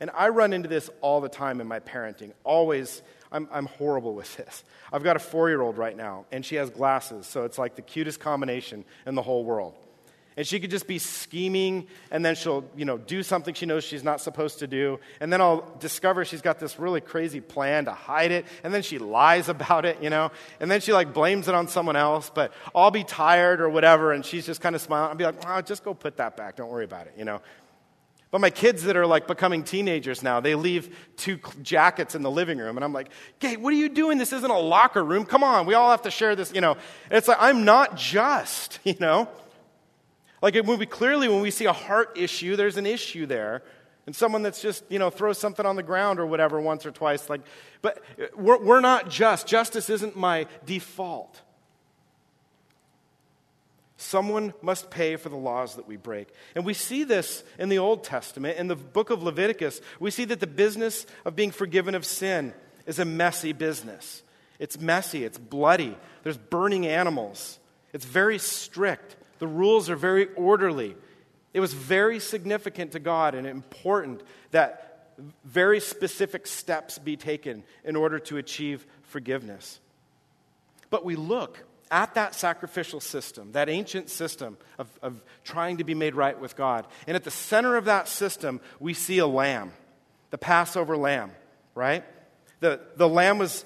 And 0.00 0.10
I 0.14 0.30
run 0.30 0.52
into 0.52 0.68
this 0.68 0.88
all 1.00 1.20
the 1.20 1.28
time 1.28 1.60
in 1.60 1.68
my 1.68 1.80
parenting. 1.80 2.32
Always, 2.42 3.02
I'm, 3.30 3.48
I'm 3.52 3.66
horrible 3.66 4.14
with 4.14 4.34
this. 4.36 4.64
I've 4.92 5.02
got 5.02 5.16
a 5.16 5.20
four 5.20 5.48
year 5.48 5.60
old 5.60 5.78
right 5.78 5.96
now, 5.96 6.24
and 6.32 6.44
she 6.44 6.56
has 6.56 6.70
glasses, 6.70 7.26
so 7.26 7.44
it's 7.44 7.58
like 7.58 7.76
the 7.76 7.82
cutest 7.82 8.18
combination 8.18 8.84
in 9.06 9.14
the 9.14 9.22
whole 9.22 9.44
world. 9.44 9.74
And 10.36 10.46
she 10.46 10.58
could 10.58 10.70
just 10.70 10.86
be 10.86 10.98
scheming, 10.98 11.86
and 12.10 12.24
then 12.24 12.34
she'll, 12.34 12.64
you 12.74 12.86
know, 12.86 12.96
do 12.96 13.22
something 13.22 13.52
she 13.52 13.66
knows 13.66 13.84
she's 13.84 14.04
not 14.04 14.22
supposed 14.22 14.60
to 14.60 14.66
do. 14.66 14.98
And 15.20 15.30
then 15.30 15.40
I'll 15.40 15.68
discover 15.80 16.24
she's 16.24 16.40
got 16.40 16.58
this 16.58 16.78
really 16.78 17.02
crazy 17.02 17.40
plan 17.40 17.84
to 17.86 17.92
hide 17.92 18.30
it, 18.30 18.46
and 18.64 18.72
then 18.72 18.80
she 18.80 18.98
lies 18.98 19.48
about 19.48 19.84
it, 19.84 20.02
you 20.02 20.08
know. 20.08 20.30
And 20.60 20.70
then 20.70 20.80
she 20.80 20.92
like 20.92 21.12
blames 21.12 21.48
it 21.48 21.54
on 21.54 21.68
someone 21.68 21.96
else, 21.96 22.30
but 22.32 22.52
I'll 22.74 22.92
be 22.92 23.04
tired 23.04 23.60
or 23.60 23.68
whatever, 23.68 24.12
and 24.12 24.24
she's 24.24 24.46
just 24.46 24.60
kind 24.60 24.74
of 24.74 24.80
smiling. 24.80 25.10
I'll 25.10 25.16
be 25.16 25.24
like, 25.24 25.34
oh, 25.46 25.60
just 25.60 25.84
go 25.84 25.92
put 25.92 26.16
that 26.16 26.36
back. 26.38 26.56
Don't 26.56 26.70
worry 26.70 26.84
about 26.84 27.06
it, 27.06 27.14
you 27.18 27.24
know. 27.24 27.42
But 28.30 28.40
my 28.40 28.50
kids 28.50 28.84
that 28.84 28.96
are 28.96 29.06
like 29.06 29.26
becoming 29.26 29.64
teenagers 29.64 30.22
now, 30.22 30.38
they 30.38 30.54
leave 30.54 30.96
two 31.16 31.40
jackets 31.62 32.14
in 32.14 32.22
the 32.22 32.30
living 32.30 32.58
room. 32.58 32.76
And 32.76 32.84
I'm 32.84 32.92
like, 32.92 33.10
hey, 33.40 33.56
what 33.56 33.72
are 33.72 33.76
you 33.76 33.88
doing? 33.88 34.18
This 34.18 34.32
isn't 34.32 34.50
a 34.50 34.58
locker 34.58 35.04
room. 35.04 35.24
Come 35.24 35.42
on, 35.42 35.66
we 35.66 35.74
all 35.74 35.90
have 35.90 36.02
to 36.02 36.10
share 36.10 36.36
this, 36.36 36.52
you 36.54 36.60
know. 36.60 36.72
And 36.72 37.18
it's 37.18 37.26
like, 37.26 37.38
I'm 37.40 37.64
not 37.64 37.96
just, 37.96 38.78
you 38.84 38.94
know. 39.00 39.28
Like 40.42 40.54
it 40.54 40.64
be 40.64 40.86
clearly 40.86 41.28
when 41.28 41.42
we 41.42 41.50
see 41.50 41.66
a 41.66 41.72
heart 41.72 42.16
issue, 42.16 42.56
there's 42.56 42.76
an 42.76 42.86
issue 42.86 43.26
there. 43.26 43.62
And 44.06 44.16
someone 44.16 44.42
that's 44.42 44.62
just, 44.62 44.84
you 44.88 44.98
know, 44.98 45.10
throws 45.10 45.38
something 45.38 45.66
on 45.66 45.76
the 45.76 45.82
ground 45.82 46.18
or 46.18 46.26
whatever 46.26 46.60
once 46.60 46.86
or 46.86 46.90
twice. 46.90 47.28
Like, 47.28 47.42
but 47.82 48.02
uh, 48.18 48.26
we're, 48.34 48.58
we're 48.58 48.80
not 48.80 49.10
just. 49.10 49.46
Justice 49.46 49.90
isn't 49.90 50.16
my 50.16 50.46
default. 50.64 51.42
Someone 54.00 54.54
must 54.62 54.90
pay 54.90 55.16
for 55.16 55.28
the 55.28 55.36
laws 55.36 55.76
that 55.76 55.86
we 55.86 55.98
break. 55.98 56.28
And 56.54 56.64
we 56.64 56.72
see 56.72 57.04
this 57.04 57.44
in 57.58 57.68
the 57.68 57.80
Old 57.80 58.02
Testament. 58.02 58.56
In 58.56 58.66
the 58.66 58.74
book 58.74 59.10
of 59.10 59.22
Leviticus, 59.22 59.82
we 60.00 60.10
see 60.10 60.24
that 60.24 60.40
the 60.40 60.46
business 60.46 61.04
of 61.26 61.36
being 61.36 61.50
forgiven 61.50 61.94
of 61.94 62.06
sin 62.06 62.54
is 62.86 62.98
a 62.98 63.04
messy 63.04 63.52
business. 63.52 64.22
It's 64.58 64.80
messy, 64.80 65.22
it's 65.22 65.36
bloody, 65.36 65.98
there's 66.22 66.38
burning 66.38 66.86
animals. 66.86 67.58
It's 67.92 68.06
very 68.06 68.38
strict. 68.38 69.16
The 69.38 69.46
rules 69.46 69.90
are 69.90 69.96
very 69.96 70.32
orderly. 70.32 70.96
It 71.52 71.60
was 71.60 71.74
very 71.74 72.20
significant 72.20 72.92
to 72.92 73.00
God 73.00 73.34
and 73.34 73.46
important 73.46 74.22
that 74.50 75.12
very 75.44 75.78
specific 75.78 76.46
steps 76.46 76.98
be 76.98 77.18
taken 77.18 77.64
in 77.84 77.96
order 77.96 78.18
to 78.20 78.38
achieve 78.38 78.86
forgiveness. 79.02 79.78
But 80.88 81.04
we 81.04 81.16
look 81.16 81.66
at 81.90 82.14
that 82.14 82.34
sacrificial 82.34 83.00
system, 83.00 83.52
that 83.52 83.68
ancient 83.68 84.08
system 84.08 84.56
of, 84.78 84.88
of 85.02 85.22
trying 85.44 85.78
to 85.78 85.84
be 85.84 85.94
made 85.94 86.14
right 86.14 86.38
with 86.38 86.56
God. 86.56 86.86
And 87.06 87.16
at 87.16 87.24
the 87.24 87.30
center 87.30 87.76
of 87.76 87.86
that 87.86 88.08
system, 88.08 88.60
we 88.78 88.94
see 88.94 89.18
a 89.18 89.26
lamb, 89.26 89.72
the 90.30 90.38
Passover 90.38 90.96
lamb, 90.96 91.32
right? 91.74 92.04
The, 92.60 92.80
the 92.96 93.08
lamb 93.08 93.38
was, 93.38 93.64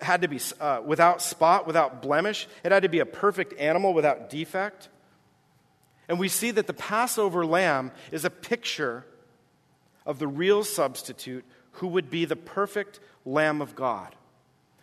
had 0.00 0.22
to 0.22 0.28
be 0.28 0.38
uh, 0.60 0.82
without 0.84 1.20
spot, 1.22 1.66
without 1.66 2.02
blemish. 2.02 2.46
It 2.62 2.72
had 2.72 2.82
to 2.82 2.88
be 2.88 3.00
a 3.00 3.06
perfect 3.06 3.58
animal 3.58 3.94
without 3.94 4.30
defect. 4.30 4.88
And 6.08 6.18
we 6.20 6.28
see 6.28 6.52
that 6.52 6.66
the 6.66 6.74
Passover 6.74 7.44
lamb 7.44 7.90
is 8.12 8.24
a 8.24 8.30
picture 8.30 9.04
of 10.04 10.18
the 10.20 10.28
real 10.28 10.62
substitute 10.62 11.44
who 11.72 11.88
would 11.88 12.10
be 12.10 12.24
the 12.24 12.36
perfect 12.36 13.00
Lamb 13.24 13.60
of 13.60 13.74
God. 13.74 14.14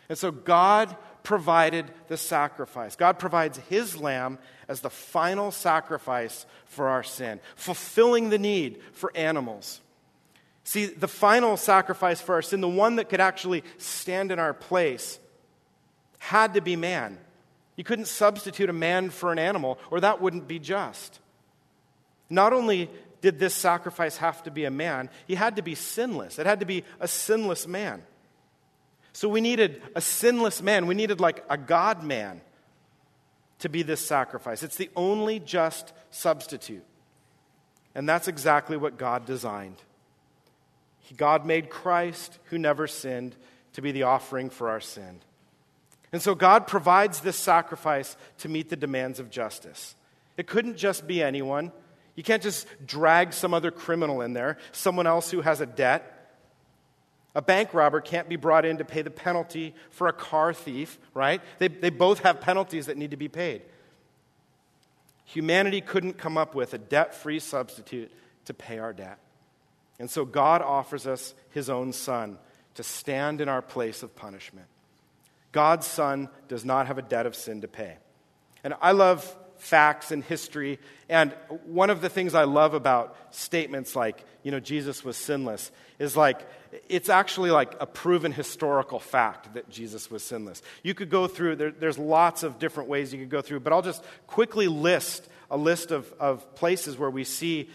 And 0.09 0.17
so 0.17 0.31
God 0.31 0.95
provided 1.23 1.85
the 2.09 2.17
sacrifice. 2.17 2.95
God 2.95 3.17
provides 3.17 3.57
his 3.69 3.97
lamb 3.97 4.37
as 4.67 4.81
the 4.81 4.89
final 4.89 5.51
sacrifice 5.51 6.45
for 6.65 6.89
our 6.89 7.03
sin, 7.03 7.39
fulfilling 7.55 8.29
the 8.29 8.37
need 8.37 8.81
for 8.91 9.15
animals. 9.15 9.81
See, 10.65 10.85
the 10.85 11.07
final 11.07 11.57
sacrifice 11.57 12.21
for 12.21 12.35
our 12.35 12.41
sin, 12.41 12.61
the 12.61 12.67
one 12.67 12.97
that 12.97 13.09
could 13.09 13.21
actually 13.21 13.63
stand 13.77 14.31
in 14.31 14.39
our 14.39 14.53
place, 14.53 15.19
had 16.19 16.53
to 16.53 16.61
be 16.61 16.75
man. 16.75 17.17
You 17.75 17.83
couldn't 17.83 18.05
substitute 18.05 18.69
a 18.69 18.73
man 18.73 19.09
for 19.09 19.31
an 19.31 19.39
animal, 19.39 19.79
or 19.91 19.99
that 20.01 20.21
wouldn't 20.21 20.47
be 20.47 20.59
just. 20.59 21.19
Not 22.29 22.53
only 22.53 22.89
did 23.21 23.39
this 23.39 23.53
sacrifice 23.53 24.17
have 24.17 24.43
to 24.43 24.51
be 24.51 24.65
a 24.65 24.71
man, 24.71 25.09
he 25.27 25.35
had 25.35 25.55
to 25.55 25.61
be 25.61 25.75
sinless. 25.75 26.39
It 26.39 26.45
had 26.45 26.59
to 26.59 26.65
be 26.65 26.83
a 26.99 27.07
sinless 27.07 27.67
man. 27.67 28.03
So 29.13 29.29
we 29.29 29.41
needed 29.41 29.81
a 29.95 30.01
sinless 30.01 30.61
man. 30.61 30.87
We 30.87 30.95
needed 30.95 31.19
like 31.19 31.45
a 31.49 31.57
God 31.57 32.03
man 32.03 32.41
to 33.59 33.69
be 33.69 33.83
this 33.83 34.05
sacrifice. 34.05 34.63
It's 34.63 34.75
the 34.75 34.89
only 34.95 35.39
just 35.39 35.93
substitute. 36.09 36.83
And 37.95 38.09
that's 38.09 38.27
exactly 38.27 38.75
what 38.75 38.97
God 38.97 39.25
designed. 39.25 39.77
God 41.15 41.45
made 41.45 41.69
Christ, 41.69 42.39
who 42.45 42.57
never 42.57 42.87
sinned, 42.87 43.35
to 43.73 43.81
be 43.81 43.91
the 43.91 44.03
offering 44.03 44.49
for 44.49 44.69
our 44.69 44.79
sin. 44.79 45.19
And 46.11 46.21
so 46.21 46.35
God 46.35 46.67
provides 46.67 47.19
this 47.19 47.35
sacrifice 47.35 48.17
to 48.39 48.49
meet 48.49 48.69
the 48.69 48.75
demands 48.75 49.19
of 49.19 49.29
justice. 49.29 49.95
It 50.37 50.47
couldn't 50.47 50.77
just 50.77 51.07
be 51.07 51.21
anyone. 51.21 51.71
You 52.15 52.23
can't 52.23 52.43
just 52.43 52.67
drag 52.85 53.33
some 53.33 53.53
other 53.53 53.71
criminal 53.71 54.21
in 54.21 54.33
there, 54.33 54.57
someone 54.71 55.07
else 55.07 55.31
who 55.31 55.41
has 55.41 55.61
a 55.61 55.65
debt. 55.65 56.12
A 57.35 57.41
bank 57.41 57.73
robber 57.73 57.99
can't 57.99 58.29
be 58.29 58.35
brought 58.35 58.65
in 58.65 58.77
to 58.77 58.85
pay 58.85 59.01
the 59.01 59.09
penalty 59.09 59.73
for 59.89 60.07
a 60.07 60.13
car 60.13 60.53
thief, 60.53 60.99
right? 61.13 61.41
They, 61.57 61.67
they 61.67 61.89
both 61.89 62.19
have 62.19 62.41
penalties 62.41 62.85
that 62.85 62.97
need 62.97 63.11
to 63.11 63.17
be 63.17 63.27
paid. 63.27 63.63
Humanity 65.25 65.81
couldn't 65.81 66.17
come 66.17 66.37
up 66.37 66.53
with 66.53 66.73
a 66.73 66.77
debt 66.77 67.15
free 67.15 67.39
substitute 67.39 68.11
to 68.45 68.53
pay 68.53 68.77
our 68.77 68.93
debt. 68.93 69.17
And 69.99 70.09
so 70.09 70.25
God 70.25 70.61
offers 70.61 71.07
us 71.07 71.33
his 71.51 71.69
own 71.69 71.93
son 71.93 72.37
to 72.75 72.83
stand 72.83 73.41
in 73.41 73.49
our 73.49 73.61
place 73.61 74.03
of 74.03 74.15
punishment. 74.15 74.67
God's 75.51 75.87
son 75.87 76.29
does 76.47 76.65
not 76.65 76.87
have 76.87 76.97
a 76.97 77.03
debt 77.03 77.25
of 77.25 77.35
sin 77.35 77.61
to 77.61 77.67
pay. 77.67 77.97
And 78.63 78.73
I 78.81 78.91
love 78.91 79.23
facts 79.57 80.11
and 80.11 80.23
history. 80.23 80.79
And 81.09 81.33
one 81.65 81.89
of 81.89 82.01
the 82.01 82.09
things 82.09 82.35
I 82.35 82.43
love 82.43 82.73
about 82.73 83.15
statements 83.31 83.95
like, 83.95 84.25
you 84.43 84.51
know, 84.51 84.59
Jesus 84.59 85.03
was 85.03 85.17
sinless 85.17 85.71
is 85.99 86.15
like, 86.17 86.41
it's 86.89 87.09
actually 87.09 87.51
like 87.51 87.75
a 87.79 87.85
proven 87.85 88.31
historical 88.31 88.99
fact 88.99 89.53
that 89.53 89.69
Jesus 89.69 90.11
was 90.11 90.23
sinless. 90.23 90.61
You 90.83 90.93
could 90.93 91.09
go 91.09 91.27
through, 91.27 91.55
there, 91.55 91.71
there's 91.71 91.97
lots 91.97 92.43
of 92.43 92.59
different 92.59 92.89
ways 92.89 93.13
you 93.13 93.19
could 93.19 93.29
go 93.29 93.41
through, 93.41 93.61
but 93.61 93.73
I'll 93.73 93.81
just 93.81 94.03
quickly 94.27 94.67
list 94.67 95.27
a 95.49 95.57
list 95.57 95.91
of, 95.91 96.11
of 96.19 96.55
places 96.55 96.97
where 96.97 97.09
we 97.09 97.23
see 97.23 97.69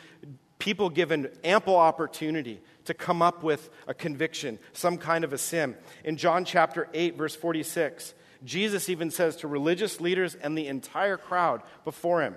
people 0.59 0.91
given 0.91 1.31
ample 1.45 1.77
opportunity 1.77 2.61
to 2.87 2.95
come 2.95 3.23
up 3.23 3.43
with 3.43 3.71
a 3.87 3.95
conviction, 3.95 4.59
some 4.73 4.99
kind 4.99 5.25
of 5.25 5.33
a 5.33 5.39
sin. 5.39 5.77
In 6.05 6.17
John 6.17 6.45
chapter 6.45 6.89
8, 6.93 7.17
verse 7.17 7.37
46, 7.37 8.15
Jesus 8.45 8.89
even 8.89 9.11
says 9.11 9.37
to 9.37 9.49
religious 9.49 10.01
leaders 10.01 10.35
and 10.35 10.57
the 10.57 10.67
entire 10.67 11.17
crowd 11.17 11.63
before 11.85 12.23
him, 12.23 12.37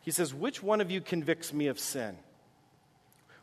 He 0.00 0.10
says, 0.10 0.32
Which 0.32 0.62
one 0.62 0.80
of 0.80 0.90
you 0.90 1.00
convicts 1.00 1.52
me 1.52 1.66
of 1.66 1.78
sin? 1.78 2.16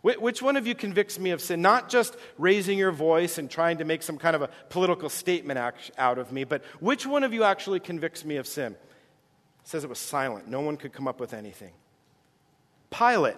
Which 0.05 0.39
one 0.39 0.55
of 0.55 0.67
you 0.67 0.75
convicts 0.75 1.17
me 1.17 1.31
of 1.31 1.41
sin? 1.41 1.63
Not 1.63 1.89
just 1.89 2.15
raising 2.37 2.77
your 2.77 2.91
voice 2.91 3.39
and 3.39 3.49
trying 3.49 3.79
to 3.79 3.85
make 3.85 4.03
some 4.03 4.19
kind 4.19 4.35
of 4.35 4.43
a 4.43 4.49
political 4.69 5.09
statement 5.09 5.59
out 5.97 6.19
of 6.19 6.31
me, 6.31 6.43
but 6.43 6.63
which 6.79 7.07
one 7.07 7.23
of 7.23 7.33
you 7.33 7.43
actually 7.43 7.79
convicts 7.79 8.23
me 8.23 8.35
of 8.35 8.45
sin? 8.45 8.73
It 8.73 9.67
says 9.67 9.83
it 9.83 9.89
was 9.89 9.97
silent. 9.97 10.47
No 10.47 10.61
one 10.61 10.77
could 10.77 10.93
come 10.93 11.07
up 11.07 11.19
with 11.19 11.33
anything. 11.33 11.73
Pilate, 12.91 13.37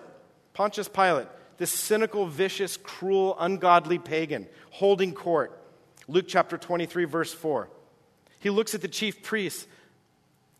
Pontius 0.54 0.90
Pilate, 0.90 1.28
this 1.58 1.72
cynical, 1.72 2.26
vicious, 2.26 2.76
cruel, 2.76 3.38
ungodly 3.40 3.98
pagan, 3.98 4.46
holding 4.72 5.14
court. 5.14 5.58
Luke 6.10 6.26
chapter 6.28 6.58
23, 6.58 7.06
verse 7.06 7.34
4. 7.34 7.70
He 8.42 8.50
looks 8.50 8.76
at 8.76 8.82
the 8.82 8.90
chief 8.90 9.24
priests 9.24 9.66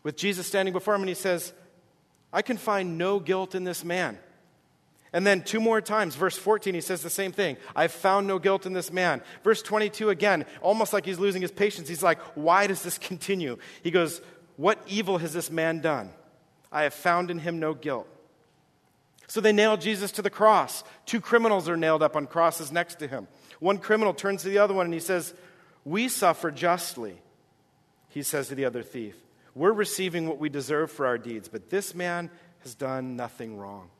with 0.02 0.16
Jesus 0.16 0.46
standing 0.46 0.72
before 0.72 0.94
him 0.94 1.02
and 1.02 1.10
he 1.10 1.14
says, 1.14 1.52
I 2.32 2.40
can 2.40 2.56
find 2.56 2.96
no 2.96 3.20
guilt 3.20 3.54
in 3.54 3.64
this 3.64 3.84
man. 3.84 4.18
And 5.12 5.26
then 5.26 5.42
two 5.42 5.60
more 5.60 5.80
times, 5.80 6.14
verse 6.14 6.36
14, 6.36 6.74
he 6.74 6.80
says 6.80 7.02
the 7.02 7.10
same 7.10 7.32
thing. 7.32 7.56
I've 7.74 7.92
found 7.92 8.26
no 8.26 8.38
guilt 8.38 8.66
in 8.66 8.72
this 8.72 8.92
man. 8.92 9.22
Verse 9.42 9.62
22 9.62 10.10
again, 10.10 10.44
almost 10.60 10.92
like 10.92 11.06
he's 11.06 11.18
losing 11.18 11.42
his 11.42 11.50
patience. 11.50 11.88
He's 11.88 12.02
like, 12.02 12.20
Why 12.34 12.66
does 12.66 12.82
this 12.82 12.98
continue? 12.98 13.58
He 13.82 13.90
goes, 13.90 14.20
What 14.56 14.78
evil 14.86 15.18
has 15.18 15.32
this 15.32 15.50
man 15.50 15.80
done? 15.80 16.10
I 16.70 16.82
have 16.82 16.94
found 16.94 17.30
in 17.30 17.38
him 17.38 17.58
no 17.58 17.74
guilt. 17.74 18.06
So 19.26 19.40
they 19.40 19.52
nailed 19.52 19.80
Jesus 19.80 20.12
to 20.12 20.22
the 20.22 20.30
cross. 20.30 20.84
Two 21.06 21.20
criminals 21.20 21.68
are 21.68 21.76
nailed 21.76 22.02
up 22.02 22.16
on 22.16 22.26
crosses 22.26 22.72
next 22.72 22.98
to 23.00 23.08
him. 23.08 23.28
One 23.60 23.78
criminal 23.78 24.14
turns 24.14 24.42
to 24.42 24.48
the 24.48 24.58
other 24.58 24.74
one 24.74 24.86
and 24.86 24.94
he 24.94 25.00
says, 25.00 25.34
We 25.84 26.08
suffer 26.08 26.50
justly 26.50 27.20
he 28.08 28.22
says 28.22 28.48
to 28.48 28.54
the 28.54 28.64
other 28.64 28.82
thief, 28.82 29.14
We're 29.54 29.72
receiving 29.72 30.28
what 30.28 30.38
we 30.38 30.48
deserve 30.48 30.90
for 30.90 31.06
our 31.06 31.18
deeds, 31.18 31.48
but 31.48 31.70
this 31.70 31.94
man 31.94 32.30
has 32.60 32.74
done 32.74 33.16
nothing 33.16 33.56
wrong. 33.56 33.90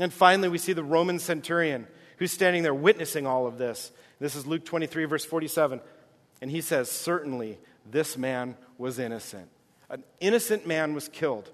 And 0.00 0.12
finally, 0.12 0.48
we 0.48 0.58
see 0.58 0.72
the 0.72 0.82
Roman 0.82 1.18
centurion 1.18 1.86
who's 2.16 2.32
standing 2.32 2.62
there 2.62 2.74
witnessing 2.74 3.26
all 3.26 3.46
of 3.46 3.58
this. 3.58 3.92
This 4.18 4.34
is 4.34 4.46
Luke 4.46 4.64
23, 4.64 5.04
verse 5.04 5.24
47. 5.24 5.80
And 6.40 6.50
he 6.50 6.62
says, 6.62 6.90
Certainly, 6.90 7.58
this 7.88 8.16
man 8.16 8.56
was 8.78 8.98
innocent. 8.98 9.50
An 9.90 10.02
innocent 10.18 10.66
man 10.66 10.94
was 10.94 11.08
killed. 11.08 11.50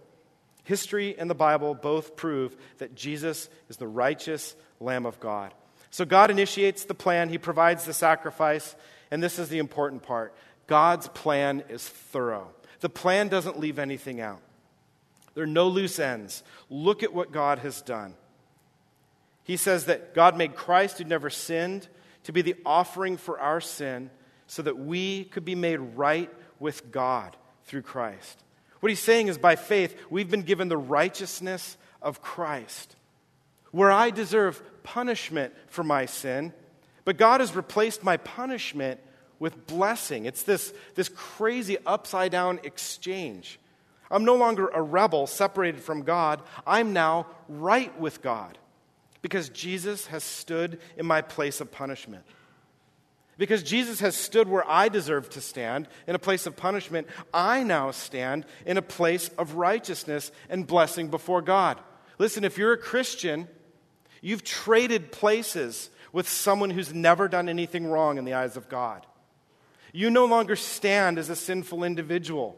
History 0.62 1.18
and 1.18 1.28
the 1.28 1.34
Bible 1.34 1.74
both 1.74 2.16
prove 2.16 2.56
that 2.78 2.94
Jesus 2.94 3.48
is 3.68 3.76
the 3.78 3.88
righteous 3.88 4.54
Lamb 4.80 5.06
of 5.06 5.18
God. 5.20 5.52
So 5.90 6.04
God 6.04 6.30
initiates 6.30 6.84
the 6.84 6.94
plan, 6.94 7.28
He 7.28 7.38
provides 7.38 7.84
the 7.84 7.94
sacrifice, 7.94 8.76
and 9.10 9.22
this 9.22 9.38
is 9.38 9.48
the 9.48 9.58
important 9.58 10.02
part 10.02 10.34
God's 10.66 11.08
plan 11.08 11.64
is 11.68 11.88
thorough. 11.88 12.48
The 12.80 12.88
plan 12.88 13.28
doesn't 13.28 13.58
leave 13.58 13.78
anything 13.78 14.20
out. 14.20 14.40
There 15.34 15.44
are 15.44 15.48
no 15.48 15.68
loose 15.68 15.98
ends. 15.98 16.42
Look 16.70 17.02
at 17.02 17.12
what 17.12 17.32
God 17.32 17.60
has 17.60 17.82
done. 17.82 18.14
He 19.46 19.56
says 19.56 19.84
that 19.84 20.12
God 20.12 20.36
made 20.36 20.56
Christ, 20.56 20.98
who 20.98 21.04
never 21.04 21.30
sinned, 21.30 21.86
to 22.24 22.32
be 22.32 22.42
the 22.42 22.56
offering 22.66 23.16
for 23.16 23.38
our 23.38 23.60
sin 23.60 24.10
so 24.48 24.60
that 24.62 24.76
we 24.76 25.22
could 25.26 25.44
be 25.44 25.54
made 25.54 25.76
right 25.76 26.28
with 26.58 26.90
God 26.90 27.36
through 27.64 27.82
Christ. 27.82 28.42
What 28.80 28.88
he's 28.88 28.98
saying 28.98 29.28
is 29.28 29.38
by 29.38 29.54
faith, 29.54 29.96
we've 30.10 30.28
been 30.28 30.42
given 30.42 30.66
the 30.66 30.76
righteousness 30.76 31.76
of 32.02 32.22
Christ. 32.22 32.96
Where 33.70 33.92
I 33.92 34.10
deserve 34.10 34.60
punishment 34.82 35.54
for 35.68 35.84
my 35.84 36.06
sin, 36.06 36.52
but 37.04 37.16
God 37.16 37.38
has 37.38 37.54
replaced 37.54 38.02
my 38.02 38.16
punishment 38.16 38.98
with 39.38 39.68
blessing. 39.68 40.24
It's 40.24 40.42
this, 40.42 40.74
this 40.96 41.08
crazy 41.08 41.76
upside 41.86 42.32
down 42.32 42.58
exchange. 42.64 43.60
I'm 44.10 44.24
no 44.24 44.34
longer 44.34 44.66
a 44.66 44.82
rebel 44.82 45.28
separated 45.28 45.82
from 45.82 46.02
God. 46.02 46.42
I'm 46.66 46.92
now 46.92 47.28
right 47.48 47.96
with 48.00 48.22
God 48.22 48.58
because 49.26 49.48
Jesus 49.48 50.06
has 50.06 50.22
stood 50.22 50.78
in 50.96 51.04
my 51.04 51.20
place 51.20 51.60
of 51.60 51.72
punishment. 51.72 52.22
Because 53.38 53.64
Jesus 53.64 53.98
has 53.98 54.14
stood 54.14 54.48
where 54.48 54.62
I 54.70 54.88
deserve 54.88 55.28
to 55.30 55.40
stand 55.40 55.88
in 56.06 56.14
a 56.14 56.20
place 56.20 56.46
of 56.46 56.54
punishment, 56.54 57.08
I 57.34 57.64
now 57.64 57.90
stand 57.90 58.46
in 58.64 58.76
a 58.76 58.82
place 58.82 59.28
of 59.30 59.56
righteousness 59.56 60.30
and 60.48 60.64
blessing 60.64 61.08
before 61.08 61.42
God. 61.42 61.80
Listen, 62.20 62.44
if 62.44 62.56
you're 62.56 62.74
a 62.74 62.78
Christian, 62.78 63.48
you've 64.22 64.44
traded 64.44 65.10
places 65.10 65.90
with 66.12 66.28
someone 66.28 66.70
who's 66.70 66.94
never 66.94 67.26
done 67.26 67.48
anything 67.48 67.88
wrong 67.88 68.18
in 68.18 68.24
the 68.24 68.34
eyes 68.34 68.56
of 68.56 68.68
God. 68.68 69.04
You 69.92 70.08
no 70.08 70.26
longer 70.26 70.54
stand 70.54 71.18
as 71.18 71.30
a 71.30 71.36
sinful 71.36 71.82
individual. 71.82 72.56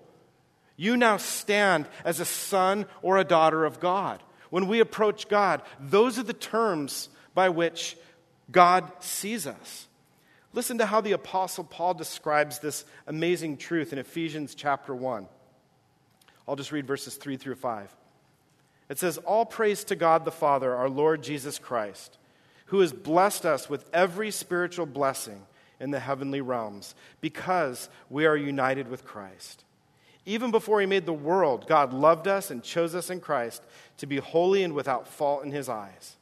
You 0.76 0.98
now 0.98 1.16
stand 1.16 1.88
as 2.04 2.20
a 2.20 2.26
son 2.26 2.85
or 3.00 3.16
a 3.16 3.24
daughter 3.24 3.64
of 3.64 3.81
God. 3.81 4.22
When 4.50 4.66
we 4.66 4.80
approach 4.80 5.28
God, 5.28 5.62
those 5.80 6.18
are 6.18 6.22
the 6.22 6.32
terms 6.32 7.08
by 7.34 7.48
which 7.48 7.96
God 8.50 8.90
sees 9.00 9.46
us. 9.46 9.87
Listen 10.52 10.78
to 10.78 10.87
how 10.87 11.00
the 11.00 11.12
Apostle 11.12 11.64
Paul 11.64 11.94
describes 11.94 12.58
this 12.58 12.84
amazing 13.06 13.58
truth 13.58 13.92
in 13.92 13.98
Ephesians 13.98 14.54
chapter 14.54 14.94
1. 14.94 15.28
I'll 16.46 16.56
just 16.56 16.72
read 16.72 16.87
verses 16.87 17.16
3 17.16 17.37
through 17.37 17.56
5. 17.56 17.94
It 18.88 18.98
says, 18.98 19.18
All 19.18 19.44
praise 19.44 19.84
to 19.84 19.96
God 19.96 20.24
the 20.24 20.32
Father, 20.32 20.74
our 20.74 20.88
Lord 20.88 21.22
Jesus 21.22 21.58
Christ, 21.58 22.16
who 22.66 22.80
has 22.80 22.92
blessed 22.92 23.44
us 23.44 23.68
with 23.68 23.88
every 23.92 24.30
spiritual 24.30 24.87
blessing 24.87 25.42
in 25.78 25.90
the 25.90 26.00
heavenly 26.00 26.40
realms, 26.40 26.94
because 27.20 27.88
we 28.08 28.26
are 28.26 28.37
united 28.37 28.88
with 28.88 29.04
Christ. 29.04 29.64
Even 30.28 30.50
before 30.50 30.78
he 30.78 30.86
made 30.86 31.06
the 31.06 31.12
world, 31.14 31.66
God 31.66 31.94
loved 31.94 32.28
us 32.28 32.50
and 32.50 32.62
chose 32.62 32.94
us 32.94 33.08
in 33.08 33.18
Christ 33.18 33.62
to 33.96 34.06
be 34.06 34.18
holy 34.18 34.62
and 34.62 34.74
without 34.74 35.08
fault 35.08 35.42
in 35.42 35.50
his 35.50 35.70
eyes. 35.70 36.16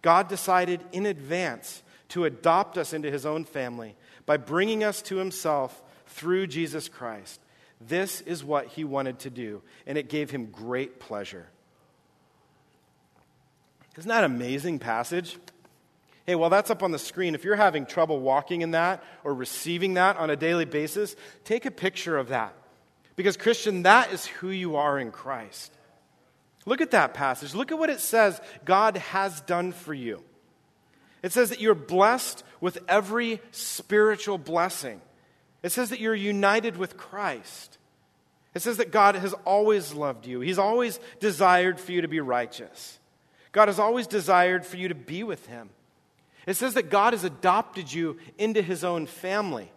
God 0.00 0.28
decided 0.28 0.80
in 0.92 1.06
advance 1.06 1.82
to 2.10 2.24
adopt 2.24 2.78
us 2.78 2.92
into 2.92 3.10
his 3.10 3.26
own 3.26 3.44
family 3.44 3.96
by 4.26 4.36
bringing 4.36 4.84
us 4.84 5.02
to 5.02 5.16
himself 5.16 5.82
through 6.06 6.46
Jesus 6.46 6.88
Christ. 6.88 7.40
This 7.80 8.20
is 8.20 8.44
what 8.44 8.68
he 8.68 8.84
wanted 8.84 9.18
to 9.20 9.30
do, 9.30 9.60
and 9.88 9.98
it 9.98 10.08
gave 10.08 10.30
him 10.30 10.46
great 10.46 11.00
pleasure. 11.00 11.48
Isn't 13.98 14.08
that 14.08 14.22
an 14.22 14.30
amazing 14.30 14.78
passage? 14.78 15.36
Hey, 16.26 16.36
well, 16.36 16.48
that's 16.48 16.70
up 16.70 16.84
on 16.84 16.92
the 16.92 16.98
screen. 16.98 17.34
If 17.34 17.42
you're 17.42 17.56
having 17.56 17.86
trouble 17.86 18.20
walking 18.20 18.60
in 18.60 18.70
that 18.70 19.02
or 19.24 19.34
receiving 19.34 19.94
that 19.94 20.16
on 20.16 20.30
a 20.30 20.36
daily 20.36 20.64
basis, 20.64 21.16
take 21.42 21.66
a 21.66 21.72
picture 21.72 22.16
of 22.16 22.28
that. 22.28 22.54
Because, 23.16 23.36
Christian, 23.36 23.82
that 23.82 24.12
is 24.12 24.26
who 24.26 24.50
you 24.50 24.76
are 24.76 24.98
in 24.98 25.10
Christ. 25.10 25.72
Look 26.66 26.80
at 26.80 26.92
that 26.92 27.14
passage. 27.14 27.54
Look 27.54 27.72
at 27.72 27.78
what 27.78 27.90
it 27.90 28.00
says 28.00 28.40
God 28.64 28.96
has 28.96 29.40
done 29.42 29.72
for 29.72 29.94
you. 29.94 30.22
It 31.22 31.32
says 31.32 31.50
that 31.50 31.60
you're 31.60 31.74
blessed 31.74 32.44
with 32.60 32.78
every 32.88 33.40
spiritual 33.50 34.38
blessing. 34.38 35.00
It 35.62 35.72
says 35.72 35.90
that 35.90 36.00
you're 36.00 36.14
united 36.14 36.76
with 36.76 36.96
Christ. 36.96 37.78
It 38.54 38.62
says 38.62 38.78
that 38.78 38.90
God 38.90 39.14
has 39.14 39.32
always 39.44 39.92
loved 39.92 40.26
you. 40.26 40.40
He's 40.40 40.58
always 40.58 40.98
desired 41.20 41.78
for 41.78 41.92
you 41.92 42.02
to 42.02 42.08
be 42.08 42.20
righteous. 42.20 42.98
God 43.52 43.68
has 43.68 43.78
always 43.78 44.06
desired 44.06 44.64
for 44.64 44.76
you 44.76 44.88
to 44.88 44.94
be 44.94 45.22
with 45.22 45.46
Him. 45.46 45.70
It 46.46 46.54
says 46.54 46.74
that 46.74 46.90
God 46.90 47.12
has 47.12 47.24
adopted 47.24 47.92
you 47.92 48.16
into 48.38 48.62
His 48.62 48.82
own 48.82 49.06
family. 49.06 49.70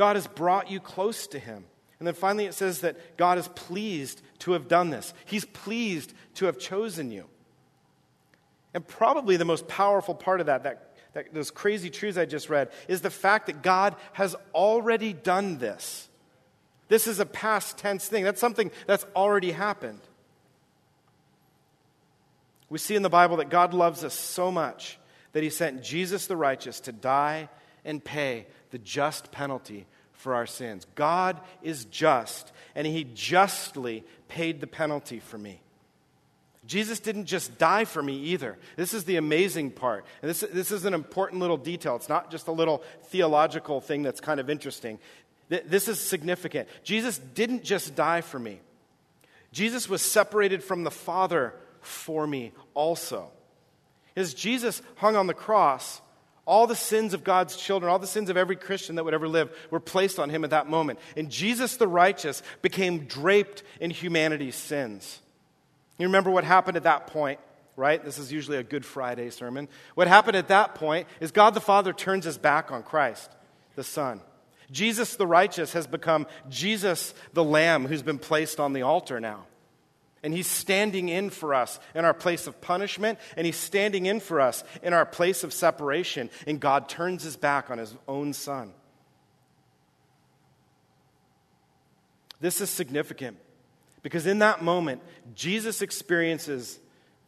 God 0.00 0.16
has 0.16 0.26
brought 0.26 0.70
you 0.70 0.80
close 0.80 1.26
to 1.26 1.38
Him. 1.38 1.62
And 1.98 2.06
then 2.06 2.14
finally, 2.14 2.46
it 2.46 2.54
says 2.54 2.80
that 2.80 3.18
God 3.18 3.36
is 3.36 3.48
pleased 3.48 4.22
to 4.38 4.52
have 4.52 4.66
done 4.66 4.88
this. 4.88 5.12
He's 5.26 5.44
pleased 5.44 6.14
to 6.36 6.46
have 6.46 6.58
chosen 6.58 7.10
you. 7.10 7.26
And 8.72 8.88
probably 8.88 9.36
the 9.36 9.44
most 9.44 9.68
powerful 9.68 10.14
part 10.14 10.40
of 10.40 10.46
that, 10.46 10.62
that, 10.62 10.94
that, 11.12 11.34
those 11.34 11.50
crazy 11.50 11.90
truths 11.90 12.16
I 12.16 12.24
just 12.24 12.48
read, 12.48 12.70
is 12.88 13.02
the 13.02 13.10
fact 13.10 13.44
that 13.48 13.60
God 13.60 13.94
has 14.14 14.34
already 14.54 15.12
done 15.12 15.58
this. 15.58 16.08
This 16.88 17.06
is 17.06 17.20
a 17.20 17.26
past 17.26 17.76
tense 17.76 18.08
thing. 18.08 18.24
That's 18.24 18.40
something 18.40 18.70
that's 18.86 19.04
already 19.14 19.50
happened. 19.50 20.00
We 22.70 22.78
see 22.78 22.96
in 22.96 23.02
the 23.02 23.10
Bible 23.10 23.36
that 23.36 23.50
God 23.50 23.74
loves 23.74 24.02
us 24.02 24.14
so 24.14 24.50
much 24.50 24.98
that 25.32 25.42
he 25.42 25.50
sent 25.50 25.82
Jesus 25.82 26.26
the 26.26 26.38
righteous 26.38 26.80
to 26.80 26.92
die 26.92 27.50
and 27.84 28.02
pay 28.02 28.46
the 28.70 28.78
just 28.78 29.32
penalty 29.32 29.86
for 30.12 30.34
our 30.34 30.46
sins. 30.46 30.86
God 30.94 31.40
is 31.62 31.86
just, 31.86 32.52
and 32.74 32.86
he 32.86 33.04
justly 33.14 34.04
paid 34.28 34.60
the 34.60 34.66
penalty 34.66 35.18
for 35.18 35.38
me. 35.38 35.60
Jesus 36.66 37.00
didn't 37.00 37.24
just 37.24 37.58
die 37.58 37.84
for 37.84 38.02
me 38.02 38.16
either. 38.16 38.58
This 38.76 38.92
is 38.92 39.04
the 39.04 39.16
amazing 39.16 39.70
part. 39.70 40.04
And 40.20 40.30
this, 40.30 40.40
this 40.40 40.70
is 40.70 40.84
an 40.84 40.94
important 40.94 41.40
little 41.40 41.56
detail. 41.56 41.96
It's 41.96 42.08
not 42.08 42.30
just 42.30 42.48
a 42.48 42.52
little 42.52 42.82
theological 43.04 43.80
thing 43.80 44.02
that's 44.02 44.20
kind 44.20 44.38
of 44.38 44.50
interesting. 44.50 44.98
This 45.48 45.88
is 45.88 45.98
significant. 45.98 46.68
Jesus 46.84 47.18
didn't 47.18 47.64
just 47.64 47.96
die 47.96 48.20
for 48.20 48.38
me, 48.38 48.60
Jesus 49.52 49.88
was 49.88 50.02
separated 50.02 50.62
from 50.62 50.84
the 50.84 50.90
Father 50.90 51.54
for 51.80 52.26
me 52.26 52.52
also. 52.74 53.30
As 54.14 54.34
Jesus 54.34 54.82
hung 54.96 55.16
on 55.16 55.26
the 55.26 55.34
cross, 55.34 56.02
all 56.46 56.66
the 56.66 56.74
sins 56.74 57.14
of 57.14 57.24
God's 57.24 57.56
children, 57.56 57.90
all 57.90 57.98
the 57.98 58.06
sins 58.06 58.30
of 58.30 58.36
every 58.36 58.56
Christian 58.56 58.96
that 58.96 59.04
would 59.04 59.14
ever 59.14 59.28
live, 59.28 59.50
were 59.70 59.80
placed 59.80 60.18
on 60.18 60.30
him 60.30 60.44
at 60.44 60.50
that 60.50 60.68
moment. 60.68 60.98
And 61.16 61.30
Jesus 61.30 61.76
the 61.76 61.88
righteous 61.88 62.42
became 62.62 63.04
draped 63.04 63.62
in 63.80 63.90
humanity's 63.90 64.56
sins. 64.56 65.20
You 65.98 66.06
remember 66.06 66.30
what 66.30 66.44
happened 66.44 66.76
at 66.76 66.84
that 66.84 67.08
point, 67.08 67.40
right? 67.76 68.02
This 68.02 68.18
is 68.18 68.32
usually 68.32 68.56
a 68.56 68.62
Good 68.62 68.84
Friday 68.84 69.30
sermon. 69.30 69.68
What 69.94 70.08
happened 70.08 70.36
at 70.36 70.48
that 70.48 70.74
point 70.74 71.06
is 71.20 71.30
God 71.30 71.54
the 71.54 71.60
Father 71.60 71.92
turns 71.92 72.24
his 72.24 72.38
back 72.38 72.72
on 72.72 72.82
Christ, 72.82 73.30
the 73.76 73.84
Son. 73.84 74.20
Jesus 74.70 75.16
the 75.16 75.26
righteous 75.26 75.72
has 75.72 75.86
become 75.86 76.26
Jesus 76.48 77.12
the 77.32 77.44
Lamb 77.44 77.86
who's 77.86 78.02
been 78.02 78.18
placed 78.18 78.60
on 78.60 78.72
the 78.72 78.82
altar 78.82 79.20
now. 79.20 79.46
And 80.22 80.34
he's 80.34 80.46
standing 80.46 81.08
in 81.08 81.30
for 81.30 81.54
us 81.54 81.80
in 81.94 82.04
our 82.04 82.12
place 82.12 82.46
of 82.46 82.60
punishment, 82.60 83.18
and 83.36 83.46
he's 83.46 83.56
standing 83.56 84.06
in 84.06 84.20
for 84.20 84.40
us 84.40 84.62
in 84.82 84.92
our 84.92 85.06
place 85.06 85.44
of 85.44 85.52
separation. 85.52 86.28
And 86.46 86.60
God 86.60 86.88
turns 86.88 87.22
his 87.22 87.36
back 87.36 87.70
on 87.70 87.78
his 87.78 87.94
own 88.06 88.32
son. 88.32 88.72
This 92.40 92.60
is 92.60 92.70
significant 92.70 93.36
because 94.02 94.26
in 94.26 94.38
that 94.38 94.62
moment, 94.62 95.02
Jesus 95.34 95.82
experiences 95.82 96.78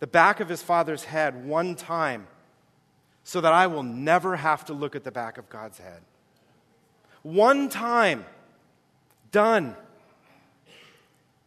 the 0.00 0.06
back 0.06 0.40
of 0.40 0.48
his 0.48 0.62
Father's 0.62 1.04
head 1.04 1.44
one 1.44 1.74
time 1.74 2.26
so 3.24 3.40
that 3.40 3.52
I 3.52 3.66
will 3.66 3.82
never 3.82 4.36
have 4.36 4.64
to 4.66 4.72
look 4.72 4.96
at 4.96 5.04
the 5.04 5.12
back 5.12 5.38
of 5.38 5.48
God's 5.48 5.78
head. 5.78 6.00
One 7.22 7.68
time, 7.68 8.24
done. 9.30 9.76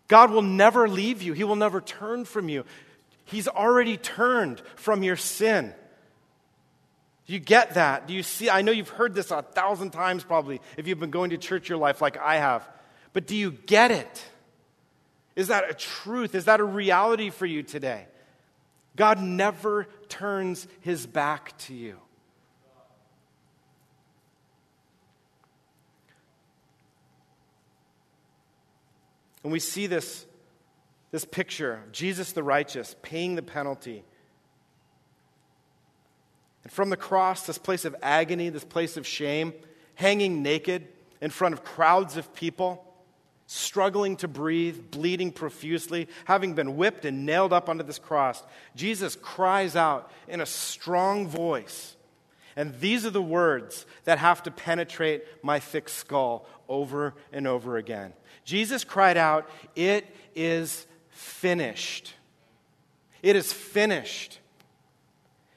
God 0.07 0.31
will 0.31 0.41
never 0.41 0.87
leave 0.87 1.21
you, 1.21 1.33
He 1.33 1.43
will 1.43 1.55
never 1.55 1.81
turn 1.81 2.25
from 2.25 2.49
you. 2.49 2.65
He's 3.25 3.47
already 3.47 3.97
turned 3.97 4.61
from 4.75 5.01
your 5.01 5.15
sin. 5.15 5.73
Do 7.25 7.33
you 7.33 7.39
get 7.39 7.73
that? 7.73 8.07
Do 8.07 8.13
you 8.13 8.21
see? 8.21 8.49
I 8.51 8.61
know 8.61 8.71
you've 8.71 8.89
heard 8.89 9.15
this 9.15 9.31
a 9.31 9.41
thousand 9.41 9.91
times 9.91 10.23
probably 10.23 10.61
if 10.77 10.87
you've 10.87 10.99
been 10.99 11.09
going 11.09 11.31
to 11.31 11.37
church 11.37 11.67
your 11.67 11.79
life 11.79 12.01
like 12.01 12.17
I 12.17 12.37
have. 12.37 12.67
But 13.13 13.25
do 13.25 13.35
you 13.35 13.51
get 13.51 13.89
it? 13.89 14.25
Is 15.35 15.47
that 15.47 15.69
a 15.69 15.73
truth? 15.73 16.35
Is 16.35 16.45
that 16.45 16.59
a 16.59 16.63
reality 16.63 17.31
for 17.31 17.47
you 17.47 17.63
today? 17.63 18.05
God 18.95 19.19
never 19.19 19.87
turns 20.07 20.67
his 20.81 21.05
back 21.05 21.57
to 21.59 21.73
you. 21.73 21.97
And 29.45 29.51
we 29.51 29.59
see 29.59 29.85
this, 29.85 30.25
this 31.11 31.23
picture 31.23 31.73
of 31.85 31.91
Jesus 31.91 32.31
the 32.31 32.41
righteous 32.41 32.95
paying 33.03 33.35
the 33.35 33.43
penalty. 33.43 34.03
And 36.63 36.73
from 36.73 36.89
the 36.89 36.97
cross, 36.97 37.45
this 37.45 37.59
place 37.59 37.85
of 37.85 37.95
agony, 38.01 38.49
this 38.49 38.63
place 38.63 38.97
of 38.97 39.05
shame, 39.05 39.53
hanging 39.93 40.41
naked 40.41 40.87
in 41.21 41.29
front 41.29 41.53
of 41.53 41.63
crowds 41.63 42.17
of 42.17 42.33
people 42.33 42.83
struggling 43.45 44.17
to 44.17 44.27
breathe, 44.27 44.89
bleeding 44.89 45.31
profusely, 45.31 46.07
having 46.25 46.55
been 46.55 46.75
whipped 46.75 47.05
and 47.05 47.23
nailed 47.23 47.53
up 47.53 47.69
onto 47.69 47.83
this 47.83 47.99
cross, 47.99 48.41
Jesus 48.75 49.15
cries 49.15 49.75
out 49.75 50.11
in 50.27 50.41
a 50.41 50.45
strong 50.47 51.27
voice. 51.27 51.94
And 52.55 52.79
these 52.79 53.05
are 53.05 53.11
the 53.11 53.21
words 53.21 53.85
that 54.05 54.17
have 54.17 54.43
to 54.43 54.51
penetrate 54.51 55.23
my 55.43 55.59
thick 55.59 55.89
skull 55.89 56.47
over 56.69 57.13
and 57.33 57.47
over 57.47 57.77
again. 57.77 58.13
Jesus 58.45 58.83
cried 58.83 59.17
out, 59.17 59.49
It 59.75 60.05
is 60.35 60.87
finished. 61.09 62.13
It 63.21 63.35
is 63.35 63.51
finished. 63.51 64.39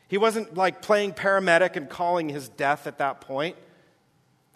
He 0.08 0.18
wasn't 0.18 0.56
like 0.56 0.82
playing 0.82 1.12
paramedic 1.12 1.76
and 1.76 1.88
calling 1.88 2.28
his 2.28 2.48
death 2.48 2.86
at 2.86 2.98
that 2.98 3.20
point. 3.20 3.56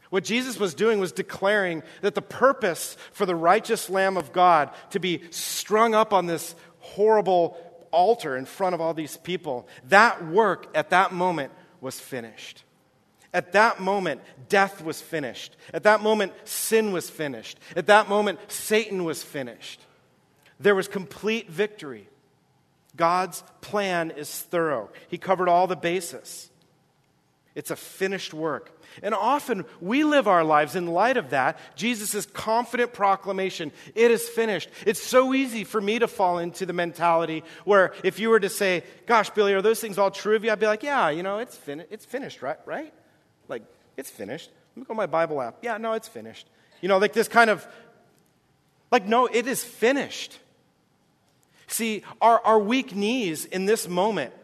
What 0.08 0.24
Jesus 0.24 0.58
was 0.58 0.74
doing 0.74 0.98
was 0.98 1.12
declaring 1.12 1.82
that 2.00 2.14
the 2.14 2.22
purpose 2.22 2.96
for 3.12 3.24
the 3.24 3.36
righteous 3.36 3.88
Lamb 3.88 4.16
of 4.16 4.32
God 4.32 4.70
to 4.90 4.98
be 4.98 5.22
strung 5.30 5.94
up 5.94 6.12
on 6.12 6.26
this 6.26 6.54
horrible 6.80 7.56
altar 7.92 8.36
in 8.36 8.44
front 8.44 8.74
of 8.74 8.80
all 8.80 8.94
these 8.94 9.16
people, 9.18 9.68
that 9.88 10.26
work 10.26 10.66
at 10.74 10.90
that 10.90 11.12
moment 11.12 11.52
was 11.82 12.00
finished. 12.00 12.62
At 13.34 13.52
that 13.52 13.80
moment, 13.80 14.20
death 14.48 14.82
was 14.82 15.02
finished. 15.02 15.56
At 15.74 15.82
that 15.82 16.00
moment, 16.02 16.32
sin 16.44 16.92
was 16.92 17.10
finished. 17.10 17.58
At 17.76 17.86
that 17.88 18.08
moment, 18.08 18.38
Satan 18.48 19.04
was 19.04 19.22
finished. 19.22 19.80
There 20.60 20.74
was 20.74 20.88
complete 20.88 21.50
victory. 21.50 22.08
God's 22.94 23.42
plan 23.60 24.12
is 24.12 24.30
thorough, 24.30 24.90
He 25.08 25.18
covered 25.18 25.48
all 25.48 25.66
the 25.66 25.76
bases. 25.76 26.50
It's 27.54 27.70
a 27.70 27.76
finished 27.76 28.32
work. 28.32 28.80
And 29.02 29.14
often 29.14 29.64
we 29.80 30.04
live 30.04 30.26
our 30.26 30.44
lives 30.44 30.74
in 30.74 30.86
light 30.86 31.16
of 31.16 31.30
that. 31.30 31.58
Jesus' 31.76 32.26
confident 32.26 32.92
proclamation, 32.92 33.72
it 33.94 34.10
is 34.10 34.28
finished. 34.28 34.68
It's 34.86 35.02
so 35.02 35.34
easy 35.34 35.64
for 35.64 35.80
me 35.80 35.98
to 35.98 36.08
fall 36.08 36.38
into 36.38 36.66
the 36.66 36.72
mentality 36.72 37.44
where 37.64 37.94
if 38.02 38.18
you 38.18 38.30
were 38.30 38.40
to 38.40 38.48
say, 38.48 38.84
Gosh, 39.06 39.30
Billy, 39.30 39.54
are 39.54 39.62
those 39.62 39.80
things 39.80 39.98
all 39.98 40.10
true 40.10 40.36
of 40.36 40.44
you? 40.44 40.50
I'd 40.50 40.60
be 40.60 40.66
like, 40.66 40.82
Yeah, 40.82 41.10
you 41.10 41.22
know, 41.22 41.38
it's, 41.38 41.56
fin- 41.56 41.84
it's 41.90 42.04
finished, 42.04 42.42
right? 42.42 42.58
right? 42.66 42.92
Like, 43.48 43.62
it's 43.96 44.10
finished. 44.10 44.50
Let 44.74 44.80
me 44.80 44.84
go 44.84 44.94
to 44.94 44.96
my 44.96 45.06
Bible 45.06 45.40
app. 45.40 45.58
Yeah, 45.62 45.78
no, 45.78 45.92
it's 45.92 46.08
finished. 46.08 46.48
You 46.80 46.88
know, 46.88 46.98
like 46.98 47.12
this 47.12 47.28
kind 47.28 47.50
of, 47.50 47.66
like, 48.90 49.06
no, 49.06 49.26
it 49.26 49.46
is 49.46 49.62
finished. 49.62 50.38
See, 51.66 52.02
our, 52.20 52.40
our 52.44 52.58
weak 52.58 52.94
knees 52.94 53.44
in 53.44 53.64
this 53.64 53.88
moment, 53.88 54.34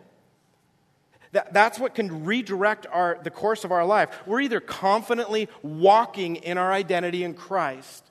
that, 1.33 1.53
that's 1.53 1.79
what 1.79 1.95
can 1.95 2.25
redirect 2.25 2.87
our, 2.91 3.19
the 3.23 3.31
course 3.31 3.65
of 3.65 3.73
our 3.73 3.85
life. 3.85 4.09
We're 4.27 4.41
either 4.41 4.61
confidently 4.61 5.49
walking 5.63 6.37
in 6.37 6.59
our 6.59 6.73
identity 6.73 7.25
in 7.25 7.35
Christ, 7.35 8.05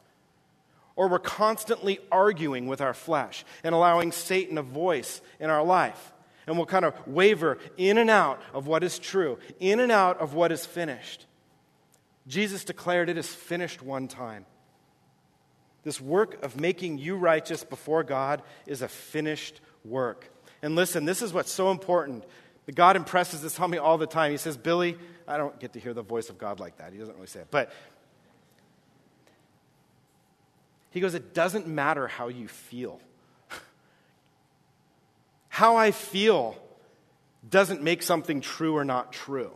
or 0.95 1.07
we're 1.07 1.19
constantly 1.19 1.99
arguing 2.11 2.67
with 2.67 2.81
our 2.81 2.93
flesh 2.93 3.45
and 3.63 3.73
allowing 3.73 4.11
Satan 4.11 4.57
a 4.57 4.63
voice 4.63 5.21
in 5.39 5.49
our 5.49 5.63
life. 5.63 6.13
And 6.45 6.55
we'll 6.55 6.65
kind 6.65 6.85
of 6.85 6.95
waver 7.07 7.57
in 7.75 7.97
and 7.97 8.09
out 8.09 8.41
of 8.53 8.67
what 8.67 8.83
is 8.83 8.99
true, 8.99 9.37
in 9.59 9.79
and 9.79 9.91
out 9.91 10.19
of 10.19 10.33
what 10.33 10.51
is 10.51 10.65
finished. 10.65 11.25
Jesus 12.27 12.63
declared 12.63 13.09
it 13.09 13.17
is 13.17 13.27
finished 13.27 13.81
one 13.81 14.07
time. 14.07 14.45
This 15.83 16.01
work 16.01 16.43
of 16.43 16.59
making 16.59 16.97
you 16.97 17.15
righteous 17.15 17.63
before 17.63 18.03
God 18.03 18.41
is 18.65 18.81
a 18.81 18.87
finished 18.87 19.61
work. 19.85 20.29
And 20.61 20.75
listen, 20.75 21.05
this 21.05 21.21
is 21.21 21.31
what's 21.31 21.51
so 21.51 21.71
important. 21.71 22.25
God 22.75 22.95
impresses 22.95 23.41
this 23.41 23.59
on 23.59 23.71
me 23.71 23.77
all 23.77 23.97
the 23.97 24.07
time. 24.07 24.31
He 24.31 24.37
says, 24.37 24.57
Billy, 24.57 24.97
I 25.27 25.37
don't 25.37 25.57
get 25.59 25.73
to 25.73 25.79
hear 25.79 25.93
the 25.93 26.01
voice 26.01 26.29
of 26.29 26.37
God 26.37 26.59
like 26.59 26.77
that. 26.77 26.91
He 26.91 26.99
doesn't 26.99 27.15
really 27.15 27.27
say 27.27 27.39
it. 27.41 27.47
But 27.49 27.71
he 30.89 30.99
goes, 30.99 31.13
It 31.13 31.33
doesn't 31.33 31.67
matter 31.67 32.07
how 32.07 32.27
you 32.27 32.47
feel. 32.47 32.99
how 35.49 35.77
I 35.77 35.91
feel 35.91 36.57
doesn't 37.49 37.81
make 37.81 38.03
something 38.03 38.41
true 38.41 38.75
or 38.75 38.83
not 38.83 39.13
true. 39.13 39.51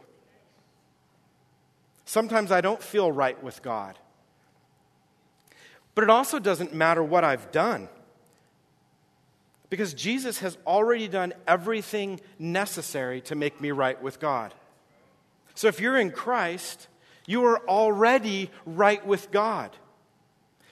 Sometimes 2.05 2.51
I 2.51 2.61
don't 2.61 2.81
feel 2.81 3.11
right 3.11 3.41
with 3.43 3.61
God. 3.61 3.97
But 5.95 6.05
it 6.05 6.09
also 6.09 6.39
doesn't 6.39 6.73
matter 6.73 7.03
what 7.03 7.23
I've 7.23 7.51
done. 7.51 7.89
Because 9.71 9.93
Jesus 9.93 10.39
has 10.39 10.57
already 10.67 11.07
done 11.07 11.33
everything 11.47 12.19
necessary 12.37 13.21
to 13.21 13.35
make 13.35 13.61
me 13.61 13.71
right 13.71 13.99
with 14.01 14.19
God. 14.19 14.53
So 15.55 15.69
if 15.69 15.79
you're 15.79 15.97
in 15.97 16.11
Christ, 16.11 16.89
you 17.25 17.45
are 17.45 17.65
already 17.69 18.51
right 18.65 19.03
with 19.07 19.31
God. 19.31 19.71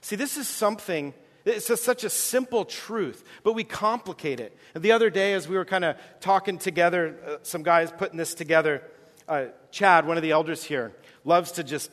See, 0.01 0.17
this 0.17 0.35
is 0.35 0.49
something, 0.49 1.13
it's 1.45 1.69
a, 1.69 1.77
such 1.77 2.03
a 2.03 2.09
simple 2.09 2.65
truth, 2.65 3.23
but 3.43 3.53
we 3.53 3.63
complicate 3.63 4.41
it. 4.41 4.57
And 4.75 4.83
the 4.83 4.91
other 4.91 5.09
day, 5.09 5.33
as 5.33 5.47
we 5.47 5.55
were 5.55 5.63
kind 5.63 5.85
of 5.85 5.95
talking 6.19 6.57
together, 6.57 7.15
uh, 7.25 7.37
some 7.43 7.63
guys 7.63 7.93
putting 7.97 8.17
this 8.17 8.33
together, 8.33 8.83
uh, 9.29 9.45
Chad, 9.71 10.07
one 10.07 10.17
of 10.17 10.23
the 10.23 10.31
elders 10.31 10.61
here, 10.61 10.91
loves 11.23 11.53
to 11.53 11.63
just 11.63 11.89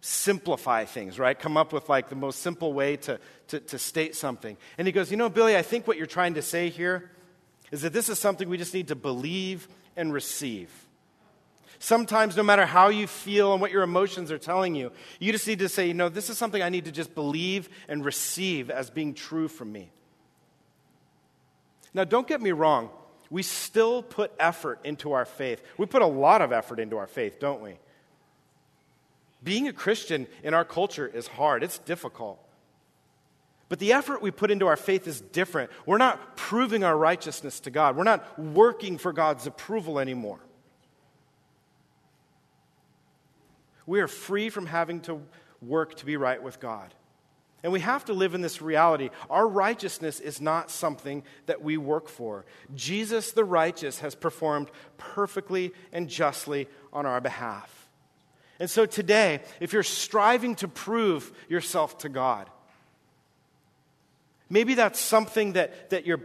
simplify 0.00 0.84
things, 0.84 1.18
right? 1.18 1.38
Come 1.38 1.56
up 1.56 1.72
with 1.72 1.88
like 1.88 2.08
the 2.08 2.14
most 2.14 2.40
simple 2.40 2.72
way 2.72 2.96
to, 2.98 3.20
to, 3.48 3.60
to, 3.60 3.78
state 3.78 4.16
something. 4.16 4.56
And 4.78 4.86
he 4.86 4.92
goes, 4.92 5.10
You 5.10 5.16
know, 5.16 5.28
Billy, 5.28 5.56
I 5.56 5.62
think 5.62 5.86
what 5.86 5.96
you're 5.96 6.06
trying 6.06 6.34
to 6.34 6.42
say 6.42 6.70
here 6.70 7.10
is 7.70 7.82
that 7.82 7.92
this 7.92 8.08
is 8.08 8.18
something 8.18 8.48
we 8.48 8.56
just 8.56 8.74
need 8.74 8.88
to 8.88 8.96
believe 8.96 9.68
and 9.96 10.12
receive. 10.12 10.70
Sometimes, 11.78 12.36
no 12.36 12.42
matter 12.42 12.66
how 12.66 12.88
you 12.88 13.06
feel 13.06 13.52
and 13.52 13.60
what 13.60 13.70
your 13.70 13.82
emotions 13.82 14.30
are 14.30 14.38
telling 14.38 14.74
you, 14.74 14.92
you 15.18 15.32
just 15.32 15.46
need 15.46 15.60
to 15.60 15.68
say, 15.68 15.86
You 15.88 15.94
know, 15.94 16.08
this 16.08 16.30
is 16.30 16.38
something 16.38 16.62
I 16.62 16.70
need 16.70 16.86
to 16.86 16.92
just 16.92 17.14
believe 17.14 17.68
and 17.88 18.04
receive 18.04 18.70
as 18.70 18.90
being 18.90 19.14
true 19.14 19.48
for 19.48 19.64
me. 19.64 19.90
Now, 21.92 22.04
don't 22.04 22.26
get 22.26 22.40
me 22.40 22.52
wrong. 22.52 22.90
We 23.30 23.42
still 23.42 24.02
put 24.02 24.32
effort 24.40 24.80
into 24.84 25.12
our 25.12 25.24
faith. 25.24 25.62
We 25.76 25.86
put 25.86 26.02
a 26.02 26.06
lot 26.06 26.42
of 26.42 26.52
effort 26.52 26.80
into 26.80 26.96
our 26.96 27.06
faith, 27.06 27.38
don't 27.38 27.60
we? 27.60 27.78
Being 29.42 29.68
a 29.68 29.72
Christian 29.72 30.26
in 30.42 30.54
our 30.54 30.64
culture 30.64 31.06
is 31.06 31.26
hard, 31.26 31.62
it's 31.62 31.78
difficult. 31.78 32.38
But 33.68 33.78
the 33.78 33.92
effort 33.92 34.20
we 34.20 34.32
put 34.32 34.50
into 34.50 34.66
our 34.66 34.76
faith 34.76 35.06
is 35.06 35.20
different. 35.20 35.70
We're 35.86 35.98
not 35.98 36.36
proving 36.36 36.82
our 36.82 36.96
righteousness 36.96 37.60
to 37.60 37.70
God, 37.70 37.96
we're 37.96 38.04
not 38.04 38.38
working 38.38 38.98
for 38.98 39.12
God's 39.12 39.46
approval 39.46 39.98
anymore. 39.98 40.40
We 43.86 44.00
are 44.00 44.08
free 44.08 44.50
from 44.50 44.66
having 44.66 45.00
to 45.02 45.20
work 45.62 45.96
to 45.96 46.06
be 46.06 46.16
right 46.16 46.42
with 46.42 46.60
God. 46.60 46.94
And 47.62 47.72
we 47.72 47.80
have 47.80 48.06
to 48.06 48.14
live 48.14 48.34
in 48.34 48.40
this 48.40 48.62
reality. 48.62 49.10
Our 49.28 49.46
righteousness 49.46 50.20
is 50.20 50.40
not 50.40 50.70
something 50.70 51.22
that 51.46 51.62
we 51.62 51.76
work 51.76 52.08
for. 52.08 52.46
Jesus, 52.74 53.32
the 53.32 53.44
righteous, 53.44 53.98
has 53.98 54.14
performed 54.14 54.70
perfectly 54.96 55.72
and 55.92 56.08
justly 56.08 56.68
on 56.92 57.04
our 57.04 57.20
behalf. 57.20 57.79
And 58.60 58.70
so 58.70 58.84
today, 58.84 59.40
if 59.58 59.72
you're 59.72 59.82
striving 59.82 60.54
to 60.56 60.68
prove 60.68 61.32
yourself 61.48 61.98
to 61.98 62.10
God, 62.10 62.48
maybe 64.50 64.74
that's 64.74 65.00
something 65.00 65.54
that, 65.54 65.88
that 65.90 66.04
your 66.04 66.20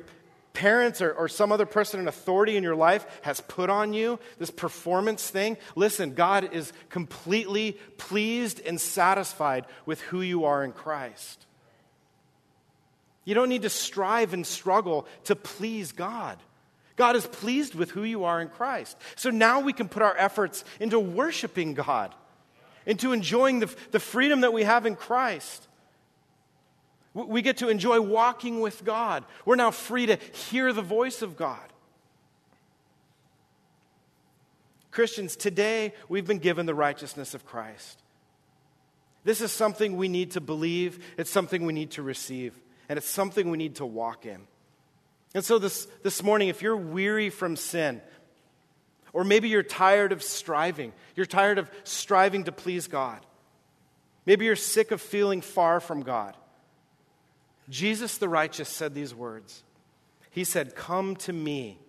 parents 0.51 1.01
or, 1.01 1.13
or 1.13 1.29
some 1.29 1.53
other 1.53 1.65
person 1.65 2.01
in 2.01 2.09
authority 2.09 2.57
in 2.57 2.63
your 2.63 2.75
life 2.75 3.05
has 3.21 3.39
put 3.39 3.69
on 3.69 3.93
you, 3.93 4.19
this 4.37 4.51
performance 4.51 5.29
thing. 5.29 5.55
Listen, 5.77 6.13
God 6.13 6.53
is 6.53 6.73
completely 6.89 7.77
pleased 7.97 8.61
and 8.65 8.79
satisfied 8.79 9.65
with 9.85 10.01
who 10.01 10.19
you 10.19 10.43
are 10.43 10.63
in 10.65 10.73
Christ. 10.73 11.45
You 13.23 13.33
don't 13.33 13.49
need 13.49 13.61
to 13.61 13.69
strive 13.69 14.33
and 14.33 14.45
struggle 14.45 15.07
to 15.23 15.37
please 15.37 15.93
God. 15.93 16.37
God 16.97 17.15
is 17.15 17.25
pleased 17.25 17.75
with 17.75 17.91
who 17.91 18.03
you 18.03 18.25
are 18.25 18.41
in 18.41 18.49
Christ. 18.49 18.97
So 19.15 19.29
now 19.29 19.61
we 19.61 19.73
can 19.73 19.87
put 19.87 20.03
our 20.03 20.15
efforts 20.17 20.65
into 20.81 20.99
worshiping 20.99 21.75
God 21.75 22.13
into 22.85 23.13
enjoying 23.13 23.59
the, 23.59 23.75
the 23.91 23.99
freedom 23.99 24.41
that 24.41 24.53
we 24.53 24.63
have 24.63 24.85
in 24.85 24.95
Christ. 24.95 25.67
We 27.13 27.41
get 27.41 27.57
to 27.57 27.69
enjoy 27.69 28.01
walking 28.01 28.59
with 28.59 28.83
God. 28.83 29.23
We're 29.45 29.55
now 29.55 29.71
free 29.71 30.05
to 30.07 30.17
hear 30.49 30.73
the 30.73 30.81
voice 30.81 31.21
of 31.21 31.37
God. 31.37 31.59
Christians, 34.91 35.35
today 35.35 35.93
we've 36.07 36.25
been 36.25 36.39
given 36.39 36.65
the 36.65 36.75
righteousness 36.75 37.33
of 37.33 37.45
Christ. 37.45 38.01
This 39.25 39.41
is 39.41 39.51
something 39.51 39.97
we 39.97 40.07
need 40.07 40.31
to 40.31 40.41
believe, 40.41 41.03
it's 41.17 41.31
something 41.31 41.65
we 41.65 41.73
need 41.73 41.91
to 41.91 42.03
receive, 42.03 42.53
and 42.87 42.97
it's 42.97 43.09
something 43.09 43.49
we 43.49 43.57
need 43.57 43.75
to 43.75 43.85
walk 43.85 44.25
in. 44.25 44.47
And 45.33 45.43
so 45.43 45.59
this, 45.59 45.85
this 46.03 46.23
morning, 46.23 46.47
if 46.47 46.61
you're 46.61 46.77
weary 46.77 47.29
from 47.29 47.57
sin, 47.57 48.01
or 49.15 49.23
maybe 49.23 49.47
you're 49.47 49.63
tired 49.63 50.11
of 50.11 50.21
striving. 50.21 50.91
You're 51.15 51.25
tired 51.25 51.57
of 51.57 51.71
striving 51.85 52.43
to 52.43 52.51
please 52.51 52.87
God. 52.87 53.25
Maybe 54.25 54.43
you're 54.43 54.57
sick 54.57 54.91
of 54.91 54.99
feeling 54.99 55.39
far 55.39 55.79
from 55.79 56.01
God. 56.01 56.35
Jesus 57.69 58.17
the 58.17 58.27
righteous 58.27 58.67
said 58.67 58.93
these 58.93 59.15
words 59.15 59.63
He 60.31 60.43
said, 60.43 60.75
Come 60.75 61.15
to 61.15 61.31
me, 61.31 61.79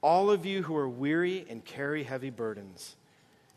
all 0.00 0.32
of 0.32 0.44
you 0.44 0.64
who 0.64 0.76
are 0.76 0.88
weary 0.88 1.46
and 1.48 1.64
carry 1.64 2.02
heavy 2.02 2.30
burdens, 2.30 2.96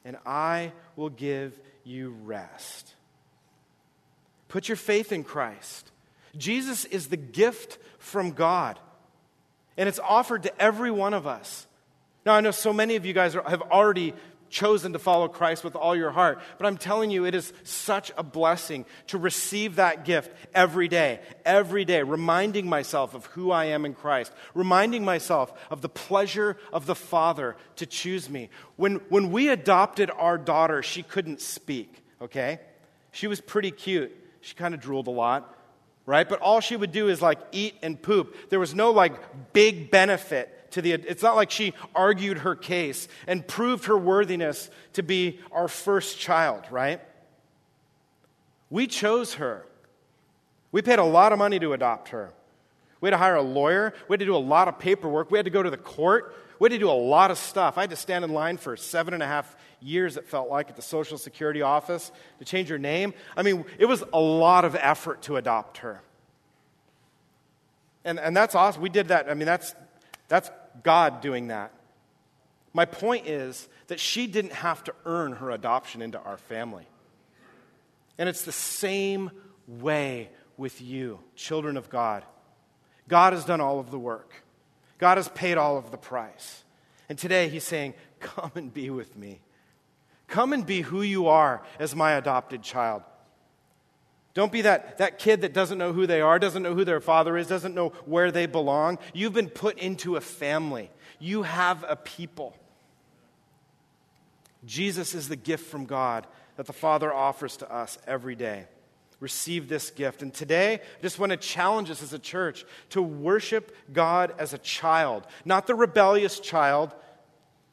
and 0.06 0.15
I 0.23 0.73
will 0.95 1.10
give 1.10 1.60
you 1.84 2.15
rest. 2.23 2.93
Put 4.47 4.69
your 4.69 4.76
faith 4.76 5.12
in 5.12 5.23
Christ. 5.23 5.91
Jesus 6.38 6.86
is 6.86 7.08
the 7.08 7.17
gift 7.17 7.80
from 7.97 8.30
God, 8.30 8.78
and 9.76 9.89
it's 9.89 10.00
offered 10.00 10.43
to 10.43 10.62
every 10.62 10.91
one 10.91 11.15
of 11.15 11.26
us. 11.26 11.67
Now, 12.28 12.34
I 12.34 12.42
know 12.42 12.52
so 12.52 12.74
many 12.74 12.98
of 12.98 13.06
you 13.06 13.13
guys 13.13 13.36
have 13.36 13.62
already 13.62 14.13
chosen 14.50 14.92
to 14.92 15.00
follow 15.00 15.30
Christ 15.30 15.63
with 15.63 15.78
all 15.78 15.96
your 15.96 16.12
heart, 16.12 16.42
but 16.58 16.68
I'm 16.68 16.76
telling 16.76 17.10
you, 17.10 17.24
it 17.26 17.34
is 17.34 17.54
such 17.63 18.12
a 18.18 18.22
blessing 18.24 18.84
to 19.08 19.18
receive 19.18 19.78
that 19.78 20.04
gift 20.04 20.30
every 20.54 20.90
day, 20.90 21.21
every 21.46 21.86
day, 21.86 22.04
reminding 22.04 22.67
myself 22.67 23.13
of 23.13 23.28
who 23.28 23.52
I 23.52 23.67
am 23.67 23.86
in 23.86 23.94
Christ, 23.94 24.34
reminding 24.54 25.06
myself 25.06 25.54
of 25.71 25.82
the 25.82 25.88
pleasure 25.88 26.58
of 26.73 26.86
the 26.86 26.96
Father 26.96 27.56
to 27.78 27.86
choose 27.86 28.30
me. 28.30 28.50
When, 28.75 28.96
when 29.08 29.32
we 29.32 29.48
adopted 29.48 30.12
our 30.12 30.38
daughter, 30.38 30.84
she 30.84 31.04
couldn't 31.04 31.40
speak, 31.40 32.04
okay? 32.21 32.60
She 33.13 33.28
was 33.28 33.40
pretty 33.40 33.71
cute. 33.71 34.12
She 34.42 34.54
kind 34.54 34.73
of 34.73 34.82
drooled 34.82 35.08
a 35.08 35.12
lot, 35.12 35.56
right? 36.06 36.28
But 36.28 36.42
all 36.42 36.60
she 36.60 36.75
would 36.75 36.92
do 36.92 37.08
is 37.08 37.21
like 37.21 37.40
eat 37.54 37.75
and 37.82 38.02
poop. 38.02 38.50
There 38.50 38.60
was 38.60 38.75
no 38.75 38.92
like 38.92 39.54
big 39.54 39.92
benefit 39.92 40.56
to 40.72 40.82
the, 40.82 40.94
it's 40.94 41.24
not 41.24 41.36
like 41.36 41.52
she 41.52 41.74
argued 41.96 42.40
her 42.40 42.56
case 42.56 43.08
and 43.28 43.48
proved 43.48 43.86
her 43.86 43.98
worthiness 43.98 44.70
to 44.94 45.04
be 45.04 45.40
our 45.52 45.68
first 45.68 46.20
child, 46.20 46.63
right? 46.72 47.02
We 48.70 48.88
chose 48.88 49.36
her. 49.36 49.65
We 50.72 50.82
paid 50.82 51.00
a 51.00 51.04
lot 51.04 51.32
of 51.32 51.40
money 51.40 51.60
to 51.60 51.74
adopt 51.74 52.10
her. 52.10 52.34
We 53.00 53.08
had 53.08 53.12
to 53.12 53.18
hire 53.18 53.36
a 53.36 53.42
lawyer. 53.42 53.94
We 54.08 54.13
had 54.13 54.20
to 54.20 54.26
do 54.26 54.36
a 54.36 54.38
lot 54.38 54.68
of 54.68 54.80
paperwork. 54.80 55.32
We 55.32 55.38
had 55.38 55.46
to 55.46 55.52
go 55.52 55.63
to 55.63 55.70
the 55.70 55.78
court. 55.78 56.36
We 56.60 56.65
had 56.65 56.72
to 56.72 56.80
do 56.80 56.90
a 56.90 56.92
lot 56.92 57.32
of 57.32 57.38
stuff. 57.38 57.78
I 57.78 57.82
had 57.82 57.92
to 57.92 57.96
stand 57.96 58.26
in 58.26 58.34
line 58.34 58.58
for 58.58 58.76
seven 58.76 59.13
and 59.13 59.22
a 59.22 59.28
half 59.28 59.56
years, 59.80 60.18
it 60.18 60.26
felt 60.26 60.50
like, 60.50 60.70
at 60.70 60.76
the 60.76 60.82
Social 60.82 61.18
Security 61.18 61.62
office 61.62 62.12
to 62.40 62.46
change 62.46 62.70
her 62.70 62.80
name. 62.80 63.13
I 63.36 63.44
mean, 63.44 63.65
it 63.78 63.86
was 63.86 64.04
a 64.12 64.20
lot 64.20 64.65
of 64.65 64.76
effort 64.76 65.22
to 65.24 65.38
adopt 65.38 65.80
her. 65.80 66.02
And, 68.04 68.20
and 68.20 68.36
that's 68.36 68.56
awesome. 68.56 68.82
We 68.82 68.90
did 68.90 69.10
that. 69.10 69.30
I 69.30 69.36
mean, 69.36 69.46
that's, 69.46 69.76
that's 70.28 70.50
God 70.84 71.21
doing 71.21 71.48
that. 71.48 71.73
My 72.73 72.86
point 72.86 73.28
is 73.28 73.67
that 73.88 74.00
she 74.00 74.28
didn't 74.28 74.54
have 74.54 74.84
to 74.86 74.94
earn 75.06 75.34
her 75.34 75.52
adoption 75.52 76.02
into 76.02 76.19
our 76.19 76.38
family. 76.38 76.86
And 78.17 78.28
it's 78.28 78.44
the 78.44 78.52
same 78.52 79.32
way 79.67 80.30
with 80.58 80.82
you, 80.82 81.19
children 81.36 81.78
of 81.78 81.90
God. 81.90 82.23
God 83.08 83.34
has 83.34 83.46
done 83.46 83.62
all 83.62 83.80
of 83.80 83.92
the 83.92 84.00
work, 84.00 84.44
God 84.98 85.17
has 85.17 85.30
paid 85.30 85.58
all 85.58 85.78
of 85.78 85.92
the 85.92 85.98
price. 85.98 86.63
And 87.10 87.17
today 87.17 87.48
he's 87.48 87.63
saying, 87.63 87.94
Come 88.19 88.52
and 88.56 88.73
be 88.73 88.90
with 88.90 89.15
me. 89.15 89.40
Come 90.28 90.52
and 90.52 90.65
be 90.65 90.82
who 90.82 91.02
you 91.02 91.28
are 91.28 91.63
as 91.80 91.96
my 91.96 92.13
adopted 92.13 92.62
child. 92.62 93.04
Don't 94.38 94.52
be 94.52 94.62
that, 94.62 95.00
that 95.00 95.17
kid 95.17 95.42
that 95.42 95.52
doesn't 95.52 95.79
know 95.79 95.94
who 95.94 96.06
they 96.06 96.21
are, 96.21 96.38
doesn't 96.38 96.62
know 96.62 96.75
who 96.75 96.85
their 96.85 97.02
father 97.02 97.38
is, 97.38 97.48
doesn't 97.48 97.73
know 97.73 97.90
where 98.06 98.29
they 98.29 98.46
belong. 98.46 99.00
You've 99.12 99.33
been 99.33 99.50
put 99.50 99.79
into 99.79 100.15
a 100.15 100.21
family, 100.21 100.92
you 101.17 101.42
have 101.42 101.83
a 101.88 101.96
people. 101.96 102.56
Jesus 104.63 105.15
is 105.15 105.27
the 105.27 105.35
gift 105.35 105.65
from 105.65 105.85
God 105.85 106.27
that 106.56 106.67
the 106.67 106.73
Father 106.73 107.12
offers 107.12 107.58
to 107.58 107.73
us 107.73 107.98
every 108.06 108.35
day. 108.35 108.65
Receive 109.19 109.69
this 109.69 109.90
gift. 109.90 110.21
And 110.21 110.31
today, 110.31 110.75
I 110.75 111.02
just 111.02 111.17
want 111.17 111.31
to 111.31 111.38
challenge 111.38 111.90
us 111.90 112.04
as 112.04 112.13
a 112.13 112.19
church 112.19 112.63
to 112.92 113.02
worship 113.02 113.75
God 113.92 114.35
as 114.38 114.54
a 114.54 114.60
child, 114.60 115.25
not 115.46 115.65
the 115.65 115.73
rebellious 115.73 116.40
child, 116.40 116.94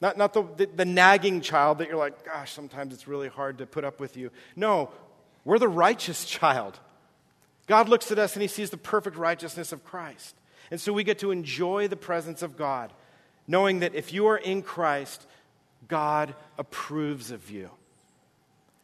not, 0.01 0.17
not 0.17 0.33
the, 0.33 0.45
the, 0.57 0.65
the, 0.75 0.85
nagging 0.87 1.43
child 1.43 1.77
that 1.79 1.89
you're 1.89 1.99
like, 1.99 2.25
gosh, 2.25 2.53
sometimes 2.53 2.95
it's 2.95 3.07
really 3.07 3.29
hard 3.29 3.59
to 3.59 3.67
put 3.67 3.85
up 3.85 4.01
with 4.01 4.17
you. 4.17 4.31
No, 4.57 4.91
we're 5.45 5.59
the 5.59 5.69
righteous 5.69 6.25
child. 6.25 6.79
God 7.67 7.89
looks 7.89 8.11
at 8.11 8.19
us 8.19 8.35
and 8.35 8.43
he 8.43 8.49
sees 8.49 8.71
the 8.71 8.77
perfect 8.77 9.17
righteousness 9.17 9.73
of 9.73 9.85
Christ. 9.85 10.35
And 10.71 10.81
so 10.81 10.93
we 10.93 11.05
get 11.05 11.19
to 11.21 11.31
enjoy 11.31 11.89
the 11.89 11.97
presence 11.97 12.43
of 12.43 12.57
God, 12.57 12.93
knowing 13.47 13.81
that 13.81 13.95
if 13.95 14.13
you 14.13 14.27
are 14.27 14.37
in 14.37 14.63
Christ, 14.63 15.27
God 15.89 16.35
approves 16.59 17.31
of 17.31 17.51
you. 17.51 17.71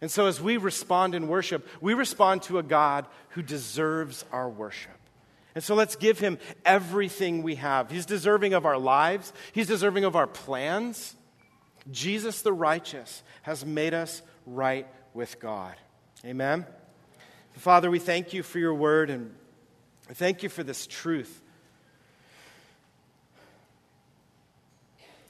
And 0.00 0.10
so 0.10 0.26
as 0.26 0.40
we 0.40 0.56
respond 0.56 1.14
in 1.14 1.28
worship, 1.28 1.66
we 1.80 1.94
respond 1.94 2.42
to 2.44 2.58
a 2.58 2.62
God 2.62 3.06
who 3.30 3.42
deserves 3.42 4.24
our 4.32 4.48
worship. 4.48 4.92
And 5.54 5.62
so 5.64 5.74
let's 5.74 5.96
give 5.96 6.18
him 6.18 6.38
everything 6.64 7.42
we 7.42 7.56
have. 7.56 7.90
He's 7.90 8.06
deserving 8.06 8.54
of 8.54 8.64
our 8.64 8.78
lives, 8.78 9.32
he's 9.52 9.66
deserving 9.66 10.04
of 10.04 10.16
our 10.16 10.26
plans. 10.26 11.16
Jesus 11.90 12.42
the 12.42 12.52
righteous 12.52 13.22
has 13.42 13.64
made 13.64 13.94
us 13.94 14.22
right 14.46 14.86
with 15.14 15.40
God. 15.40 15.74
Amen. 16.22 16.66
Father, 17.54 17.90
we 17.90 17.98
thank 17.98 18.34
you 18.34 18.42
for 18.42 18.58
your 18.58 18.74
word 18.74 19.08
and 19.08 19.34
I 20.10 20.12
thank 20.12 20.42
you 20.42 20.50
for 20.50 20.62
this 20.62 20.86
truth. 20.86 21.40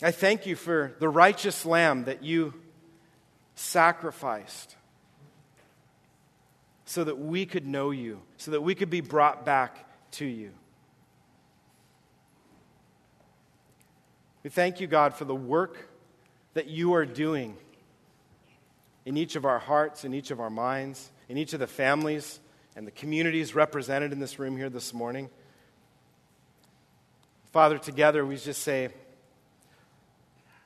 I 0.03 0.11
thank 0.11 0.47
you 0.47 0.57
for 0.57 0.97
the 0.99 1.09
righteous 1.09 1.65
lamb 1.65 2.05
that 2.05 2.25
you 2.25 2.55
sacrificed 3.55 4.75
so 6.87 7.05
that 7.05 7.19
we 7.19 7.47
could 7.47 7.67
know 7.67 7.93
you, 7.93 8.21
so 8.37 8.51
that 8.51 8.63
we 8.63 8.75
could 8.75 8.91
be 8.91 9.01
brought 9.01 9.45
back 9.45 9.87
to 10.13 10.25
you. 10.25 10.51
We 14.43 14.51
thank 14.51 14.81
you, 14.81 14.89
God, 14.89 15.15
for 15.15 15.25
the 15.25 15.37
work 15.37 15.89
that 16.55 16.67
you 16.67 16.95
are 16.95 17.07
doing 17.07 17.57
in 19.05 19.17
each 19.17 19.37
of 19.37 19.45
our 19.45 19.59
hearts, 19.59 20.05
in 20.05 20.15
each 20.15 20.31
of 20.31 20.41
our 20.41 20.51
minds, 20.51 21.11
in 21.29 21.37
each 21.37 21.53
of 21.53 21.61
the 21.61 21.67
families 21.67 22.41
and 22.77 22.87
the 22.87 22.91
communities 22.91 23.55
represented 23.55 24.13
in 24.13 24.21
this 24.21 24.39
room 24.39 24.57
here 24.57 24.71
this 24.71 24.95
morning. 24.95 25.29
Father, 27.53 27.79
together 27.79 28.25
we 28.25 28.37
just 28.37 28.63
say, 28.63 28.91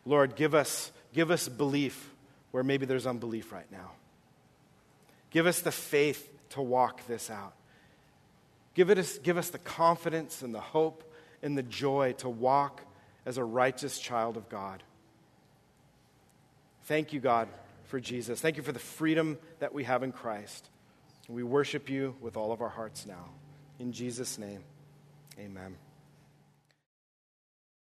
Lord, 0.04 0.36
give 0.36 0.54
us, 0.54 0.92
give 1.12 1.30
us 1.30 1.48
belief 1.48 2.10
where 2.50 2.62
maybe 2.62 2.86
there's 2.86 3.06
unbelief 3.06 3.52
right 3.52 3.70
now. 3.72 3.92
Give 5.30 5.46
us 5.46 5.60
the 5.60 5.72
faith 5.72 6.30
to 6.50 6.62
walk 6.62 7.06
this 7.06 7.30
out. 7.30 7.54
Give, 8.74 8.90
it, 8.90 8.98
us, 8.98 9.18
give 9.18 9.36
us 9.38 9.50
the 9.50 9.58
confidence 9.58 10.42
and 10.42 10.54
the 10.54 10.60
hope 10.60 11.10
and 11.42 11.56
the 11.56 11.62
joy 11.62 12.12
to 12.18 12.28
walk 12.28 12.82
as 13.24 13.38
a 13.38 13.44
righteous 13.44 13.98
child 13.98 14.36
of 14.36 14.48
God. 14.48 14.82
Thank 16.84 17.12
you, 17.12 17.20
God, 17.20 17.48
for 17.94 18.00
Jesus. 18.00 18.40
Thank 18.40 18.56
you 18.56 18.64
for 18.64 18.72
the 18.72 18.80
freedom 18.80 19.38
that 19.60 19.72
we 19.72 19.84
have 19.84 20.02
in 20.02 20.10
Christ. 20.10 20.68
We 21.28 21.44
worship 21.44 21.88
you 21.88 22.16
with 22.20 22.36
all 22.36 22.50
of 22.50 22.60
our 22.60 22.68
hearts 22.68 23.06
now. 23.06 23.26
In 23.78 23.92
Jesus' 23.92 24.36
name, 24.36 24.64
amen. 25.38 25.76